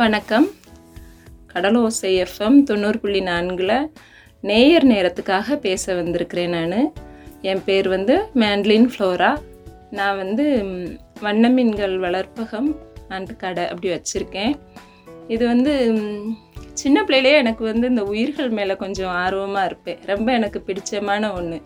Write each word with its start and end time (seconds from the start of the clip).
வணக்கம். 0.00 0.48
கடலோசை 1.54 2.26
எஃப்எம் 2.26 2.62
தொண்ணூறு 2.62 2.98
புள்ளி 2.98 3.20
நான்கில் 3.20 3.90
நேயர் 4.40 4.86
நேரத்துக்காக 4.86 5.56
பேச 5.56 5.94
வந்திருக்கிறேன் 5.94 6.48
நான். 6.48 6.92
என் 7.42 7.62
பேர் 7.64 7.88
வந்து 7.88 8.24
மேண்ட்லின் 8.34 8.90
ஃப்ளோரா 8.92 9.38
நான் 9.90 10.16
வந்து 10.16 10.64
வண்ணமீன்கள் 11.20 11.20
வண்ண 11.20 11.48
மீன்கள் 11.48 11.98
வளர்ப்பகம் 11.98 12.76
அண்ட் 13.08 13.36
கடை 13.36 13.68
அப்படி 13.68 13.88
வச்சுருக்கேன். 13.92 14.58
இது 15.28 15.46
வந்து 15.46 15.94
சின்ன 16.72 17.04
பிள்ளையிலே 17.04 17.36
எனக்கு 17.36 17.64
வந்து 17.64 17.88
இந்த 17.88 18.02
உயிர்கள் 18.02 18.48
மேலே 18.48 18.76
கொஞ்சம் 18.76 19.10
ஆர்வமாக 19.10 19.66
இருப்பேன். 19.66 19.98
ரொம்ப 20.06 20.32
எனக்கு 20.32 20.62
பிடிச்சமான 20.66 21.34
ஒன்று 21.34 21.62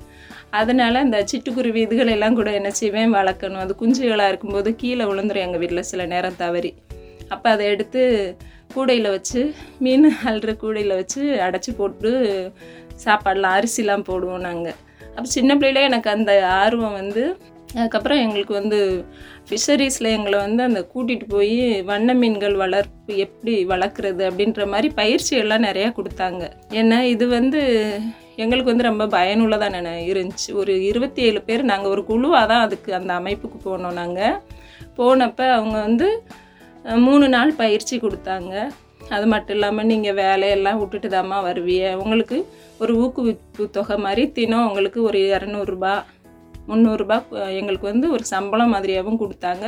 அதனால் 0.51 1.05
இந்த 1.05 1.25
சிட்டுக்குருவி 1.32 1.82
இதுகளெல்லாம் 1.87 2.32
கூட 2.32 2.53
என்ன 2.53 2.71
செய்வேன் 2.71 3.14
வளர்க்கணும். 3.14 3.64
அது 3.66 3.75
குஞ்சுகளாக 3.80 4.29
இருக்கும்போது 4.29 4.77
கீழே 4.77 5.05
விழுந்துரும் 5.05 5.45
எங்கள் 5.46 5.59
வீட்டில் 5.59 5.82
சில 5.82 6.07
நேரம் 6.07 6.37
தவறி. 6.37 6.74
அப்போ 7.28 7.51
அதை 7.51 7.66
எடுத்து 7.66 8.02
கூடையில் 8.74 9.10
வச்சு 9.10 9.55
மீன் 9.78 10.10
அல்ற 10.24 10.56
கூடையில் 10.56 10.95
வச்சு 10.95 11.23
அடைச்சி 11.23 11.73
போட்டு 11.77 12.12
சாப்பாடெலாம் 13.05 13.56
அரிசிலாம் 13.59 14.09
போடுவோம் 14.09 14.46
நாங்கள் 14.48 14.78
அப்போ 15.15 15.24
சின்ன 15.24 15.55
பிள்ளையில 15.55 15.82
எனக்கு 15.82 16.10
அந்த 16.10 16.46
ஆர்வம் 16.48 16.92
வந்து 16.92 17.37
அதுக்கப்புறம் 17.77 18.18
எங்களுக்கு 18.18 18.55
வந்து 18.55 19.05
ஃபிஷரிஸில் 19.48 20.15
எங்களை 20.16 20.38
வந்து 20.38 20.62
அந்த 20.62 20.80
கூட்டிகிட்டு 20.95 21.27
போய் 21.29 21.82
வண்ண 21.82 22.15
மீன்கள் 22.15 22.55
வளர்ப்பு 22.55 23.16
எப்படி 23.16 23.65
வளர்க்குறது 23.65 24.23
அப்படின்ற 24.29 24.66
மாதிரி 24.66 24.88
பயிற்சியெல்லாம் 24.95 25.66
நிறையா 25.68 25.88
கொடுத்தாங்க. 25.96 26.43
ஏன்னா 26.73 27.01
இது 27.01 27.29
வந்து 27.29 27.60
எங்களுக்கு 28.37 28.73
வந்து 28.73 28.82
ரொம்ப 28.82 29.06
பயனுள்ளதாக 29.06 29.80
நான் 29.80 30.06
இருந்துச்சு. 30.12 30.48
ஒரு 30.52 30.84
இருபத்தி 30.84 31.23
ஏழு 31.23 31.43
பேர் 31.43 31.62
நாங்கள் 31.62 31.91
ஒரு 31.91 32.04
குழுவாக 32.04 32.46
தான் 32.46 32.60
அதுக்கு 32.60 32.95
அந்த 32.95 33.15
அமைப்புக்கு 33.20 33.59
போனோம் 33.68 33.93
நாங்கள் 33.93 34.41
போனப்போ 34.98 35.51
அவங்க 35.51 35.80
வந்து 35.80 36.23
மூணு 37.06 37.27
நாள் 37.34 37.59
பயிற்சி 37.61 37.96
கொடுத்தாங்க. 38.04 38.54
அது 39.15 39.27
மட்டும் 39.32 39.57
இல்லாமல் 39.57 39.88
நீங்கள் 39.93 40.18
வேலையெல்லாம் 40.24 40.79
விட்டுட்டு 40.80 41.09
தாம்மா 41.15 41.38
வருவிய. 41.46 41.93
உங்களுக்கு 42.02 42.37
ஒரு 42.82 42.93
ஊக்குவிப்பு 43.02 43.65
தொகை 43.77 43.96
மாதிரி 44.04 44.23
தினம் 44.38 44.66
உங்களுக்கு 44.68 45.01
ஒரு 45.09 45.18
இரநூறுபா 45.37 45.95
முந்நூறுரூபா 46.68 47.16
எங்களுக்கு 47.60 47.87
வந்து 47.93 48.07
ஒரு 48.16 48.24
சம்பளம் 48.32 48.73
மாதிரியாகவும் 48.74 49.21
கொடுத்தாங்க. 49.23 49.65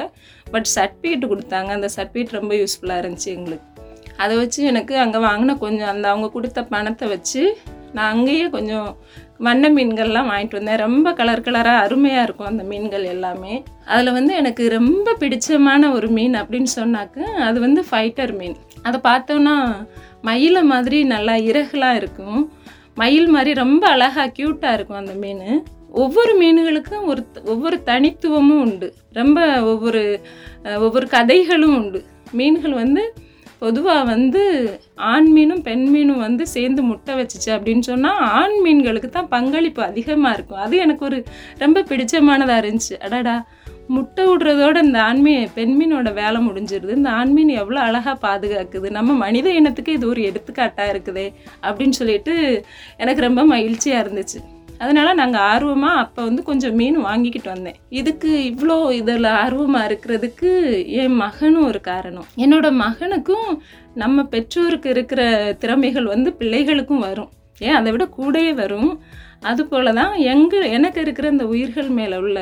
பட் 0.52 0.68
சர்டிஃபிகேட் 0.76 1.30
கொடுத்தாங்க. 1.32 1.70
அந்த 1.78 1.88
சர்டிஃபிகேட் 1.96 2.36
ரொம்ப 2.38 2.52
யூஸ்ஃபுல்லாக 2.60 3.02
இருந்துச்சு 3.02 3.30
எங்களுக்கு. 3.36 3.66
அதை 4.22 4.34
வச்சு 4.42 4.60
எனக்கு 4.72 4.94
அங்கே 5.04 5.18
வாங்கின 5.28 5.56
கொஞ்சம் 5.64 5.90
அந்த 5.94 6.06
அவங்க 6.12 6.28
கொடுத்த 6.36 6.62
பணத்தை 6.74 7.08
வச்சு 7.14 7.42
நான் 7.96 8.12
அங்கேயே 8.14 8.46
கொஞ்சம் 8.54 8.88
வண்ண 9.38 9.70
மீன்கள்லாம் 9.70 10.28
வாங்கிட்டு 10.32 10.56
வந்தேன். 10.58 10.76
ரொம்ப 10.76 11.12
கலர் 11.12 11.40
கலராக 11.40 11.76
அருமையாக 11.76 12.22
இருக்கும் 12.22 12.46
அந்த 12.46 12.62
மீன்கள் 12.62 13.04
எல்லாமே. 13.04 13.62
அதில் 13.86 14.12
வந்து 14.12 14.34
எனக்கு 14.34 14.68
ரொம்ப 14.68 15.16
பிடிச்சமான 15.20 15.92
ஒரு 15.92 16.08
மீன் 16.08 16.34
அப்படின்னு 16.34 16.66
சொன்னாக்க 16.76 17.18
அது 17.18 17.60
வந்து 17.60 17.84
ஃபைட்டர் 17.90 18.38
மீன். 18.38 18.56
அதை 18.82 19.00
பார்த்தோன்னா 19.00 19.86
மயிலை 20.22 20.62
மாதிரி 20.62 21.04
நல்லா 21.04 21.32
இறகுலாம் 21.32 21.96
இருக்கும். 21.96 22.52
மயில் 22.94 23.26
மாதிரி 23.26 23.54
ரொம்ப 23.54 23.88
அழகாக 23.88 24.32
க்யூட்டாக 24.38 24.72
இருக்கும் 24.72 24.96
அந்த 24.96 25.12
மீன். 25.12 25.62
ஒவ்வொரு 25.92 26.32
மீன்களுக்கும் 26.40 27.04
ஒரு 27.04 27.26
ஒவ்வொரு 27.44 27.82
தனித்துவமும் 27.82 28.60
உண்டு. 28.60 28.94
ரொம்ப 29.12 29.64
ஒவ்வொரு 29.64 30.20
ஒவ்வொரு 30.78 31.06
கதைகளும் 31.08 31.76
உண்டு. 31.76 32.04
மீன்கள் 32.32 32.72
வந்து 32.72 33.14
பொதுவாக 33.58 34.02
வந்து 34.04 34.42
ஆண் 34.94 35.28
மீனும் 35.36 35.62
பெண் 35.68 35.86
மீனும் 35.94 36.24
வந்து 36.26 36.46
சேர்ந்து 36.46 36.82
முட்டை 36.82 37.14
வச்சுச்சு 37.20 37.50
அப்படின்னு 37.56 37.84
சொன்னால் 37.90 38.18
ஆண் 38.40 38.56
மீன்களுக்கு 38.64 39.08
தான் 39.08 39.28
பங்களிப்பு 39.28 39.82
அதிகமாக 39.82 40.34
இருக்கும். 40.34 40.58
அது 40.58 40.76
எனக்கு 40.76 41.04
ஒரு 41.04 41.18
ரொம்ப 41.58 41.84
பிடிச்சமானதாக 41.90 42.62
இருந்துச்சு. 42.62 42.96
அடாடா 43.00 43.36
முட்டை 43.94 44.22
விடுறதோட 44.26 44.76
இந்த 44.82 44.98
ஆண்மீன் 45.02 45.48
பெண் 45.54 45.74
மீனோட 45.78 46.12
வேலை 46.14 46.38
முடிஞ்சிருது. 46.46 46.96
இந்த 47.00 47.10
ஆண்மீன் 47.10 47.52
எவ்வளோ 47.60 47.80
அழகாக 47.80 48.16
பாதுகாக்குது. 48.26 48.90
நம்ம 48.90 49.12
மனித 49.24 49.48
இனத்துக்கு 49.60 49.92
இது 49.92 50.08
ஒரு 50.08 50.22
எடுத்துக்காட்டாக 50.22 50.92
இருக்குதே 50.94 51.26
அப்படின்னு 51.62 51.98
சொல்லிட்டு 52.00 52.64
எனக்கு 52.96 53.26
ரொம்ப 53.28 53.44
மகிழ்ச்சியாக 53.54 54.04
இருந்துச்சு. 54.04 54.40
அதனால் 54.78 55.18
நாங்கள் 55.20 55.44
ஆர்வமாக 55.52 56.02
அப்போ 56.04 56.20
வந்து 56.22 56.42
கொஞ்சம் 56.42 56.74
மீன் 56.74 56.98
வாங்கிக்கிட்டு 57.00 57.50
வந்தேன். 57.54 57.78
இதுக்கு 58.00 58.30
இவ்வளோ 58.50 58.76
இதில் 58.92 59.30
ஆர்வமாக 59.42 59.88
இருக்கிறதுக்கு 59.90 60.50
என் 61.02 61.16
மகனும் 61.22 61.66
ஒரு 61.66 61.80
காரணம். 61.80 62.26
என்னோட 62.44 62.66
மகனுக்கும் 62.84 63.50
நம்ம 63.94 64.24
பெற்றோருக்கு 64.34 64.88
இருக்கிற 64.88 65.22
திறமைகள் 65.58 66.06
வந்து 66.14 66.32
பிள்ளைகளுக்கும் 66.40 67.04
வரும். 67.08 67.30
ஏன்? 67.58 67.76
அதை 67.78 67.90
விட 67.92 68.06
கூடயே 68.18 68.54
வரும். 68.54 68.90
அதுபோல 69.42 69.92
தான் 69.92 70.14
எங்கள் 70.32 70.72
எனக்கு 70.76 71.00
இருக்கிற 71.00 71.26
இந்த 71.28 71.46
உயிர்கள் 71.46 71.88
மேலே 71.98 72.16
உள்ள 72.16 72.40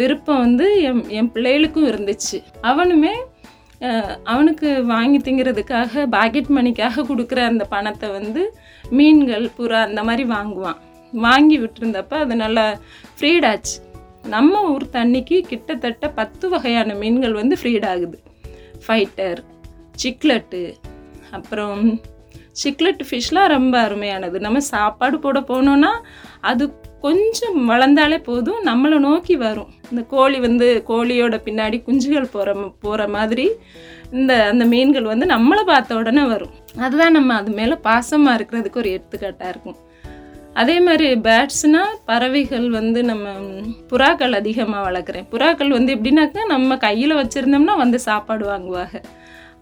விருப்பம் 0.00 0.38
வந்து 0.38 0.66
என் 0.88 1.02
என் 1.18 1.32
பிள்ளைகளுக்கும் 1.34 1.88
இருந்துச்சு. 1.92 2.38
அவனுமே 2.62 3.14
அவனுக்கு 4.32 4.68
வாங்கி 4.84 5.18
திங்கிறதுக்காக 5.18 6.06
பாக்கெட் 6.14 6.54
மணிக்காக 6.56 7.04
கொடுக்குற 7.10 7.40
அந்த 7.50 7.64
பணத்தை 7.64 8.08
வந்து 8.10 8.42
மீன்கள் 8.90 9.46
புறா 9.58 9.80
அந்த 9.88 10.02
மாதிரி 10.02 10.24
வாங்குவான். 10.30 10.78
வாங்கி 11.12 11.58
விட்டுருந்தப்ப 11.58 12.14
அது 12.14 12.36
நல்லா 12.36 12.78
ஃப்ரீடாச்சு 13.20 13.76
நம்ம 14.26 14.62
ஊர் 14.70 14.84
தண்ணிக்கு 14.92 15.40
கிட்டத்தட்ட 15.40 16.08
பத்து 16.10 16.48
வகையான 16.48 16.94
மீன்கள் 16.94 17.32
வந்து 17.32 17.56
ஃப்ரீடாகுது 17.62 18.18
ஃபைட்டர் 18.86 19.40
சிக்லெட்டு 20.04 20.74
அப்புறம் 21.30 22.00
சிக்லெட் 22.52 23.02
ஃபிஷ்லாம் 23.10 23.46
ரொம்ப 23.46 23.88
அருமையானது. 23.88 24.40
நம்ம 24.40 24.60
சாப்பாடு 24.60 25.18
போட 25.18 25.40
போனோன்னா 25.40 25.90
அது 26.40 26.74
கொஞ்சம் 27.00 27.70
வளர்ந்தாலே 27.70 28.22
போதும் 28.22 28.64
நம்மளை 28.64 28.98
நோக்கி 28.98 29.36
வரும். 29.36 29.68
இந்த 29.90 30.02
கோழி 30.02 30.40
வந்து 30.40 30.84
கோழியோட 30.88 31.36
பின்னாடி 31.44 31.82
குஞ்சுகள் 31.86 32.32
போகிற 32.32 32.54
போகிற 32.80 33.08
மாதிரி 33.08 33.50
இந்த 34.12 34.44
அந்த 34.44 34.64
மீன்கள் 34.64 35.02
வந்து 35.02 35.26
நம்மளை 35.26 35.62
பார்த்த 35.62 35.96
உடனே 35.96 36.24
வரும். 36.24 36.50
அதுதான் 36.78 37.12
நம்ம 37.12 37.34
அது 37.34 37.50
மேலே 37.50 37.72
பாசமாக 37.72 38.38
இருக்கிறதுக்கு 38.38 38.76
ஒரு 38.76 38.90
எடுத்துக்காட்டாக 38.90 39.48
இருக்கும். 39.48 39.76
அதே 40.60 40.76
மாதிரி 40.86 41.06
பேர்ட்ஸ்னால் 41.26 41.94
பறவைகள் 42.10 42.66
வந்து 42.78 43.00
நம்ம 43.10 43.28
புறாக்கள் 43.90 44.38
அதிகமாக 44.40 44.86
வளர்க்குறேன். 44.88 45.28
புறாக்கள் 45.32 45.76
வந்து 45.76 45.94
எப்படின்னாக்கா 45.96 46.44
நம்ம 46.54 46.76
கையில் 46.86 47.20
வச்சுருந்தோம்னா 47.20 47.76
வந்து 47.84 47.98
சாப்பாடு 48.08 48.44
வாங்குவாங்க. 48.52 48.98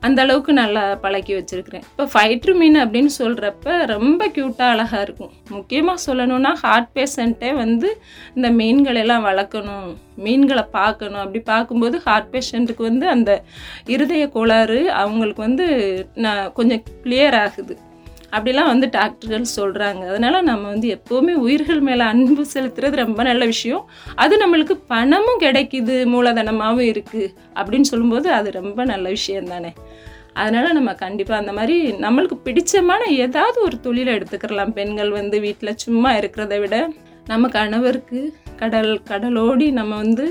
அந்த 0.06 0.20
அளவுக்கு 0.24 0.52
நல்லா 0.60 0.82
பழக்கி 1.04 1.32
வச்சுருக்கிறேன். 1.36 1.84
இப்போ 1.90 2.04
ஃபைட்ரு 2.12 2.52
மீன் 2.60 2.76
அப்படின்னு 2.82 3.12
சொல்கிறப்ப 3.20 3.76
ரொம்ப 3.92 4.26
க்யூட்டாக 4.34 4.74
அழகாக 4.74 5.04
இருக்கும். 5.06 5.32
முக்கியமாக 5.56 6.04
சொல்லணும்னா 6.06 6.52
ஹார்ட் 6.64 6.90
பேஷண்ட்டே 6.98 7.50
வந்து 7.62 7.88
இந்த 8.36 8.50
மீன்கள் 8.60 9.00
எல்லாம் 9.02 9.26
வளர்க்கணும் 9.28 9.88
மீன்களை 10.26 10.64
பார்க்கணும். 10.78 11.22
அப்படி 11.24 11.42
பார்க்கும்போது 11.52 11.98
ஹார்ட் 12.06 12.30
பேஷண்ட்டுக்கு 12.34 12.84
வந்து 12.90 13.08
அந்த 13.14 13.32
இருதய 13.94 14.26
கோளாறு 14.36 14.80
அவங்களுக்கு 15.02 15.42
வந்து 15.48 15.68
நான் 16.26 16.44
கொஞ்சம் 16.60 16.84
கிளியர் 17.06 17.38
ஆகுது. 17.44 17.76
அப்படிலாம் 18.36 18.70
வந்து 18.72 18.86
டாக்டர்கள் 18.90 19.44
சொல்கிறாங்க 19.56 20.02
அதனால் 20.10 20.38
நம்ம 20.42 20.68
வந்து 20.68 20.88
எப்போவுமே 20.96 21.34
உயிர்கள் 21.46 21.80
மேலே 21.80 22.04
அன்பு 22.04 22.46
செலுத்துறது 22.54 22.96
ரொம்ப 23.04 23.22
நல்ல 23.22 23.44
விஷயம். 23.44 23.84
அது 24.14 24.34
நம்மளுக்கு 24.42 24.76
பணமும் 24.86 25.40
கிடைக்குது 25.40 25.96
மூலதனமாகவும் 26.14 26.88
இருக்குது 26.92 27.32
அப்படின்னு 27.54 27.88
சொல்லும்போது 27.92 28.30
அது 28.30 28.50
ரொம்ப 28.50 28.84
நல்ல 28.84 29.08
விஷயம் 29.08 29.50
தானே. 29.54 29.72
அதனால் 30.34 30.72
நம்ம 30.72 30.94
கண்டிப்பாக 30.94 31.40
அந்த 31.40 31.52
மாதிரி 31.52 31.76
நம்மளுக்கு 32.04 32.36
பிடிச்சமான 32.44 33.02
ஏதாவது 33.24 33.58
ஒரு 33.62 33.76
தொழிலை 33.80 34.14
எடுத்துக்கிறலாம் 34.14 34.74
பெண்கள் 34.78 35.10
வந்து 35.10 35.40
வீட்டில் 35.40 35.78
சும்மா 35.84 36.12
இருக்கிறத 36.12 36.56
விட 36.60 36.76
நம்ம 37.26 37.48
கணவருக்கு 37.48 38.20
கடல் 38.56 38.92
கடலோடி 39.10 39.68
நம்ம 39.70 39.96
வந்து 39.96 40.26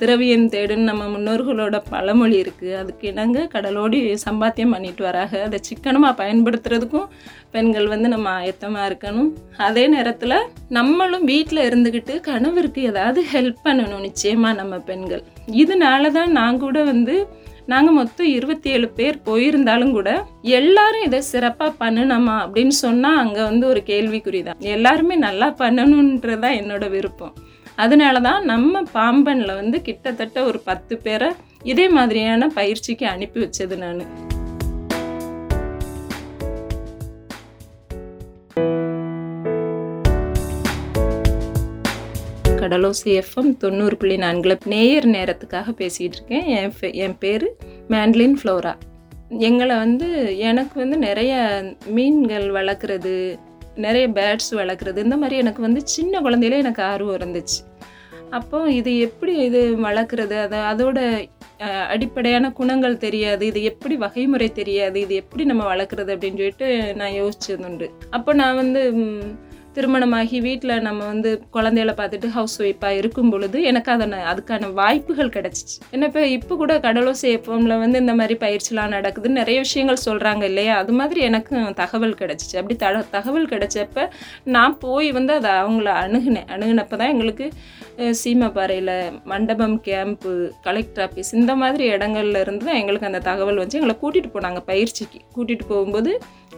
திரவியம் 0.00 0.46
தேடுன்னு 0.52 0.88
நம்ம 0.90 1.04
முன்னோர்களோட 1.12 1.76
பழமொழி 1.90 2.36
இருக்குது 2.42 2.72
அதுக்கு 2.80 3.04
இணங்க 3.10 3.44
கடலோடி 3.52 3.98
சம்பாத்தியம் 4.24 4.72
பண்ணிட்டு 4.74 5.02
வராங்க. 5.08 5.36
அதை 5.46 5.58
சிக்கனமாக 5.68 6.18
பயன்படுத்துறதுக்கும் 6.20 7.06
பெண்கள் 7.54 7.86
வந்து 7.92 8.08
நம்ம 8.14 8.28
ஆயத்தமாக 8.40 8.88
இருக்கணும். 8.90 9.30
அதே 9.68 9.84
நேரத்தில் 9.94 10.36
நம்மளும் 10.78 11.26
வீட்டில் 11.32 11.66
இருந்துக்கிட்டு 11.68 12.16
கணவருக்கு 12.28 12.82
ஏதாவது 12.90 13.22
ஹெல்ப் 13.34 13.64
பண்ணணும் 13.68 14.04
நிச்சயமாக 14.08 14.58
நம்ம 14.60 14.76
பெண்கள். 14.90 15.24
இதனால 15.62 16.10
தான் 16.18 16.32
நான் 16.40 16.62
கூட 16.66 16.78
வந்து 16.92 17.16
நாங்கள் 17.72 17.96
மொத்தம் 18.00 18.28
இருபத்தி 18.36 18.68
ஏழு 18.74 18.88
பேர் 18.98 19.16
போயிருந்தாலும் 19.28 19.94
கூட 19.96 20.10
எல்லாரும் 20.58 21.06
இதை 21.08 21.20
சிறப்பாக 21.32 21.72
பண்ணணுமா 21.80 22.36
அப்படின்னு 22.44 22.74
சொன்னால் 22.84 23.20
அங்கே 23.22 23.42
வந்து 23.50 23.64
ஒரு 23.72 23.80
கேள்விக்குறி 23.90 24.40
தான் 24.48 24.60
எல்லாருமே 24.74 25.16
நல்லா 25.26 25.48
பண்ணணுன்றது 25.62 26.42
தான் 26.44 26.58
என்னோட 26.60 26.84
விருப்பம். 26.94 27.34
அதனால 27.76 28.20
தான் 28.20 28.44
நம்ம 28.44 28.82
பாம்பனில் 28.94 29.54
வந்து 29.54 29.82
கிட்டத்தட்ட 29.82 30.44
ஒரு 30.44 30.58
பத்து 30.58 30.96
பேரை 30.96 31.32
இதே 31.62 31.88
மாதிரியான 31.88 32.48
பயிற்சிக்கு 32.48 33.06
அனுப்பி 33.06 33.40
வச்சது 33.40 33.76
நான். 33.76 34.24
கடலோசி 42.46 43.22
எஃப்எம் 43.22 43.56
தொண்ணூறு 43.56 43.96
புள்ளி 43.96 44.16
நான்கில் 44.16 44.58
நேயர் 44.64 45.06
நேரத்துக்காக 45.06 45.72
பேசிகிட்டு 45.78 46.12
இருக்கேன். 46.12 46.44
என் 46.44 46.72
ஃபே- 46.80 46.94
என் 46.94 47.18
பேர் 47.18 47.56
மேண்ட்லின் 47.88 48.34
ஃப்ளோரா 48.42 48.74
எங்களை 49.28 49.76
வந்து 49.76 50.38
எனக்கு 50.38 50.78
வந்து 50.78 50.96
நிறைய 50.98 51.62
மீன்கள் 51.86 52.50
வளர்க்குறது 52.50 53.38
நிறைய 53.84 54.06
பேர்ட்ஸ் 54.18 54.52
வளர்க்குறது. 54.60 54.98
இந்த 55.06 55.16
மாதிரி 55.16 55.36
எனக்கு 55.36 55.62
வந்து 55.62 55.80
சின்ன 55.96 56.20
குழந்தையிலே 56.20 56.58
எனக்கு 56.64 56.82
ஆர்வம் 56.82 57.18
இருந்துச்சு. 57.18 57.58
அப்போ 58.30 58.58
இது 58.78 58.92
எப்படி 58.98 59.32
இது 59.48 59.60
வளர்க்குறது? 59.88 60.36
அதை 60.44 60.58
அதோட 60.72 60.98
அடிப்படையான 61.94 62.46
குணங்கள் 62.52 63.02
தெரியாது. 63.04 63.42
இது 63.50 63.60
எப்படி 63.70 63.94
வகைமுறை 63.96 64.48
தெரியாது? 64.52 64.96
இது 65.00 65.14
எப்படி 65.14 65.44
நம்ம 65.44 65.62
வளர்க்குறது 65.74 66.14
அப்படின்னு 66.14 66.40
சொல்லிட்டு 66.42 66.68
நான் 67.00 67.18
யோசிச்சது 67.20 67.66
உண்டு 67.68 67.88
அப்போ 68.10 68.32
நான் 68.40 68.60
வந்து 68.62 68.82
திருமணமாகி 69.76 70.38
வீட்டில் 70.46 70.74
நம்ம 70.86 71.00
வந்து 71.12 71.30
குழந்தைகள 71.54 71.92
பார்த்துட்டு 72.00 72.28
ஹவுஸ் 72.36 72.56
ஒய்ஃபாக 72.62 72.98
இருக்கும் 73.00 73.30
பொழுது 73.32 73.58
எனக்கு 73.70 73.90
அதனை 73.94 74.18
அதுக்கான 74.30 74.70
வாய்ப்புகள் 74.80 75.32
கிடச்சிச்சு. 75.36 75.76
என்ன 75.94 76.06
இப்போ 76.10 76.22
இப்போ 76.36 76.54
கூட 76.62 76.74
கடலோசை 76.86 77.30
எஃப்எம்ல 77.38 77.74
வந்து 77.84 78.00
இந்த 78.04 78.14
மாதிரி 78.20 78.36
பயிற்சிலாம் 78.44 78.94
நடக்குதுன்னு 78.96 79.40
நிறைய 79.42 79.58
விஷயங்கள் 79.66 80.04
சொல்கிறாங்க 80.06 80.44
இல்லையா? 80.50 80.76
அது 80.82 80.94
மாதிரி 81.00 81.20
எனக்கும் 81.28 81.66
தகவல் 81.82 82.14
கிடச்சிச்சு. 82.22 82.56
அப்படி 82.60 82.76
த 82.84 83.02
தகவல் 83.16 83.50
கிடச்சப்ப 83.54 84.06
நான் 84.56 84.76
போய் 84.86 85.10
வந்து 85.18 85.34
அதை 85.40 85.52
அவங்கள 85.62 85.90
அணுகினேன். 86.04 86.48
அணுகுனப்போ 86.56 86.98
தான் 87.02 87.12
எங்களுக்கு 87.14 87.48
சீமப்பாறையில் 88.20 88.94
மண்டபம் 89.32 89.76
கேம்ப்பு 89.86 90.32
கலெக்டர் 90.66 91.04
ஆஃபீஸ் 91.04 91.30
இந்த 91.40 91.52
மாதிரி 91.62 91.84
இடங்கள்ல 91.94 92.40
இருந்து 92.44 92.66
தான் 92.68 92.80
எங்களுக்கு 92.80 93.08
அந்த 93.10 93.20
தகவல் 93.30 93.62
வந்து 93.62 93.78
எங்களை 93.78 93.96
கூட்டிகிட்டு 94.02 94.34
போனாங்க 94.34 94.60
பயிற்சிக்கு. 94.72 95.20
கூட்டிகிட்டு 95.36 95.66
போகும்போது 95.72 96.12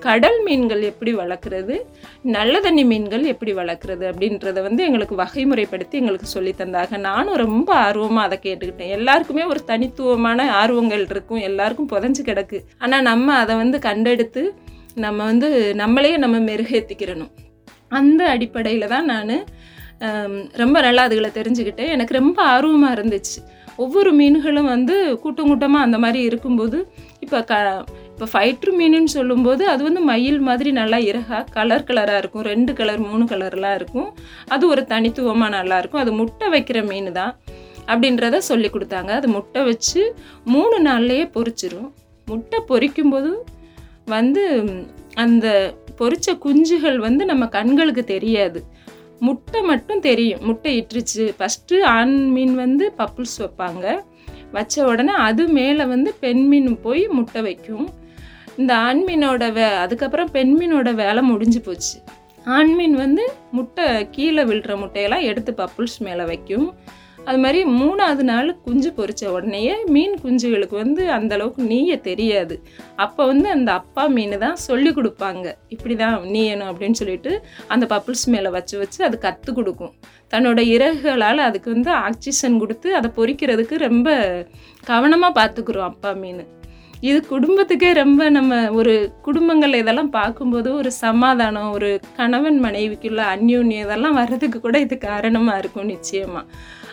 கடல் 0.06 0.38
மீன்கள் 0.46 0.82
எப்படி 0.88 1.12
வளர்க்குறது 1.20 1.74
நல்ல 2.36 2.60
தண்ணி 2.66 2.82
மீன்கள் 2.90 3.24
எப்படி 3.32 3.52
வளர்க்குறது 3.58 4.04
அப்படின்றத 4.10 4.62
வந்து 4.66 4.84
எங்களுக்கு 4.88 5.14
வகைமுறைப்படுத்தி 5.22 5.96
எங்களுக்கு 6.00 6.28
சொல்லி 6.34 6.52
தந்தாங்க. 6.60 6.98
நானும் 7.08 7.38
ரொம்ப 7.44 7.70
ஆர்வமாக 7.86 8.26
அதை 8.28 8.38
கேட்டுக்கிட்டேன். 8.46 8.92
எல்லாருக்குமே 8.98 9.44
ஒரு 9.52 9.60
தனித்துவமான 9.70 10.46
ஆர்வங்கள் 10.60 11.04
இருக்கும். 11.12 11.42
எல்லாருக்கும் 11.48 11.90
புதஞ்சு 11.94 12.24
கிடக்கு. 12.28 12.60
ஆனால் 12.84 13.06
நம்ம 13.10 13.36
அதை 13.42 13.56
வந்து 13.62 13.80
கண்டெடுத்து 13.88 14.44
நம்ம 15.06 15.18
வந்து 15.30 15.48
நம்மளையே 15.82 16.16
நம்ம 16.24 16.36
மெருகேற்றிக்கிறணும் 16.50 17.34
அந்த 17.98 18.22
அடிப்படையில் 18.34 18.92
தான் 18.94 19.08
நான் 19.12 19.36
ரொம்ப 20.62 20.76
நல்லா 20.86 21.04
அதுகளை 21.08 21.30
தெரிஞ்சுக்கிட்டேன். 21.38 21.92
எனக்கு 21.94 22.12
ரொம்ப 22.20 22.38
ஆர்வமாக 22.54 22.96
இருந்துச்சு. 22.96 23.38
ஒவ்வொரு 23.84 24.10
மீன்களும் 24.18 24.72
வந்து 24.74 24.94
கூட்டம் 25.22 25.48
கூட்டமாக 25.50 25.86
அந்த 25.86 25.98
மாதிரி 26.04 26.20
இருக்கும்போது 26.28 26.78
இப்போ 27.24 27.38
க 27.50 27.56
இப்போ 28.18 28.26
ஃபைட்ரு 28.30 28.70
மீனுன்னு 28.78 29.10
சொல்லும்போது 29.16 29.62
அது 29.72 29.82
வந்து 29.86 30.00
மயில் 30.08 30.38
மாதிரி 30.46 30.70
நல்லா 30.78 30.98
இறகா 31.10 31.36
கலர் 31.56 31.84
கலராக 31.88 32.20
இருக்கும். 32.22 32.44
ரெண்டு 32.52 32.72
கலர் 32.78 33.02
மூணு 33.10 33.24
கலர்லாம் 33.32 33.74
இருக்கும். 33.78 34.08
அது 34.54 34.64
ஒரு 34.72 34.82
தனித்துவமாக 34.92 35.50
நல்லாயிருக்கும் 35.56 36.00
அது 36.02 36.12
முட்டை 36.20 36.46
வைக்கிற 36.54 36.80
மீன் 36.88 37.10
தான் 37.18 37.32
அப்படின்றத 37.90 38.40
சொல்லி 38.48 38.70
கொடுத்தாங்க. 38.72 39.10
அது 39.18 39.28
முட்டை 39.34 39.60
வச்சு 39.68 40.00
மூணு 40.54 40.78
நாள்லேயே 40.88 41.26
பொறிச்சிரும் 41.36 41.86
முட்டை 42.30 42.60
பொறிக்கும்போது 42.70 43.30
வந்து 44.14 44.44
அந்த 45.26 45.46
பொறிச்ச 46.00 46.34
குஞ்சுகள் 46.46 46.98
வந்து 47.06 47.22
நம்ம 47.30 47.46
கண்களுக்கு 47.56 48.04
தெரியாது. 48.14 48.62
முட்டை 49.28 49.62
மட்டும் 49.70 50.02
தெரியும். 50.08 50.42
முட்டை 50.48 50.74
இட்டுருச்சு. 50.80 51.26
ஃபஸ்ட்டு 51.38 51.84
ஆண் 51.94 52.18
மீன் 52.34 52.56
வந்து 52.64 52.84
பப்புள்ஸ் 53.00 53.38
வைப்பாங்க. 53.44 53.86
வச்ச 54.58 54.84
உடனே 54.90 55.14
அது 55.28 55.46
மேலே 55.60 55.86
வந்து 55.94 56.10
பெண் 56.26 56.44
மீன் 56.50 56.70
போய் 56.84 57.02
முட்டை 57.16 57.40
வைக்கும். 57.48 57.88
இந்த 58.60 58.72
ஆண் 58.86 59.02
மீனோட 59.08 59.44
வே 59.56 59.66
அதுக்கப்புறம் 59.82 60.30
பெண் 60.36 60.54
மீனோட 60.60 60.88
வேலை 61.00 61.22
முடிஞ்சு 61.30 61.60
போச்சு. 61.66 61.96
ஆண் 62.56 62.72
மீன் 62.78 62.94
வந்து 63.02 63.24
முட்டை 63.56 63.84
கீழே 64.14 64.42
விழுற 64.50 64.72
முட்டையெல்லாம் 64.82 65.26
எடுத்து 65.30 65.52
பப்புள்ஸ் 65.60 65.98
மேலே 66.06 66.24
வைக்கும். 66.30 66.66
அது 67.28 67.38
மாதிரி 67.44 67.60
மூணாவது 67.78 68.24
நாள் 68.30 68.50
குஞ்சு 68.66 68.90
பொறிச்ச 68.98 69.22
உடனேயே 69.36 69.74
மீன் 69.94 70.14
குஞ்சுகளுக்கு 70.22 70.76
வந்து 70.82 71.02
அந்த 71.16 71.32
அளவுக்கு 71.36 71.62
நீய 71.72 71.96
தெரியாது. 72.08 72.54
அப்போ 73.04 73.22
வந்து 73.32 73.48
அந்த 73.56 73.70
அப்பா 73.80 74.04
மீன் 74.16 74.36
தான் 74.44 74.58
சொல்லி 74.66 74.92
கொடுப்பாங்க. 74.98 75.46
இப்படி 75.74 75.96
தான் 76.02 76.16
நீயணும் 76.34 76.70
அப்படின்னு 76.72 77.00
சொல்லிட்டு 77.02 77.32
அந்த 77.74 77.86
பப்புள்ஸ் 77.94 78.26
மேலே 78.34 78.52
வச்சு 78.58 78.76
வச்சு 78.82 79.00
அது 79.08 79.18
கற்றுக் 79.26 79.58
கொடுக்கும். 79.58 79.94
தன்னோட 80.34 80.60
இறகுகளால் 80.74 81.46
அதுக்கு 81.48 81.70
வந்து 81.76 81.92
ஆக்சிஜன் 82.06 82.62
கொடுத்து 82.64 82.90
அதை 83.00 83.10
பொறிக்கிறதுக்கு 83.18 83.76
ரொம்ப 83.88 84.18
கவனமாக 84.92 85.38
பார்த்துக்குறோம் 85.40 85.90
அப்பா 85.92 86.12
மீன். 86.22 86.44
இது 87.06 87.18
குடும்பத்துக்கே 87.30 87.90
ரொம்ப 87.92 88.30
நம்ம 88.30 88.70
ஒரு 88.70 89.12
குடும்பங்கள் 89.22 89.74
இதெல்லாம் 89.74 90.10
பார்க்கும்போது 90.10 90.74
ஒரு 90.74 90.90
சமாதானம் 90.92 91.68
ஒரு 91.70 92.00
கணவன் 92.16 92.58
மனைவிக்குள்ள 92.64 93.22
அந்யோன்யம் 93.34 93.84
இதெல்லாம் 93.84 94.14
வர்றதுக்கு 94.14 94.60
கூட 94.60 94.78
இது 94.80 94.98
காரணமாக 94.98 95.58
இருக்கும் 95.58 95.86
நிச்சயமாக 95.86 96.44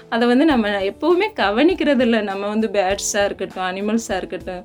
அதை 0.09 0.27
வந்து 0.27 0.45
நம்ம 0.45 0.71
எப்போவுமே 0.91 1.27
கவனிக்கிறது 1.41 1.99
இல்லை 1.99 2.21
நம்ம 2.21 2.47
வந்து 2.47 2.67
பேர்ட்ஸாக 2.67 3.23
இருக்கட்டும் 3.25 3.65
அனிமல்ஸாக 3.69 4.19
இருக்கட்டும் 4.21 4.63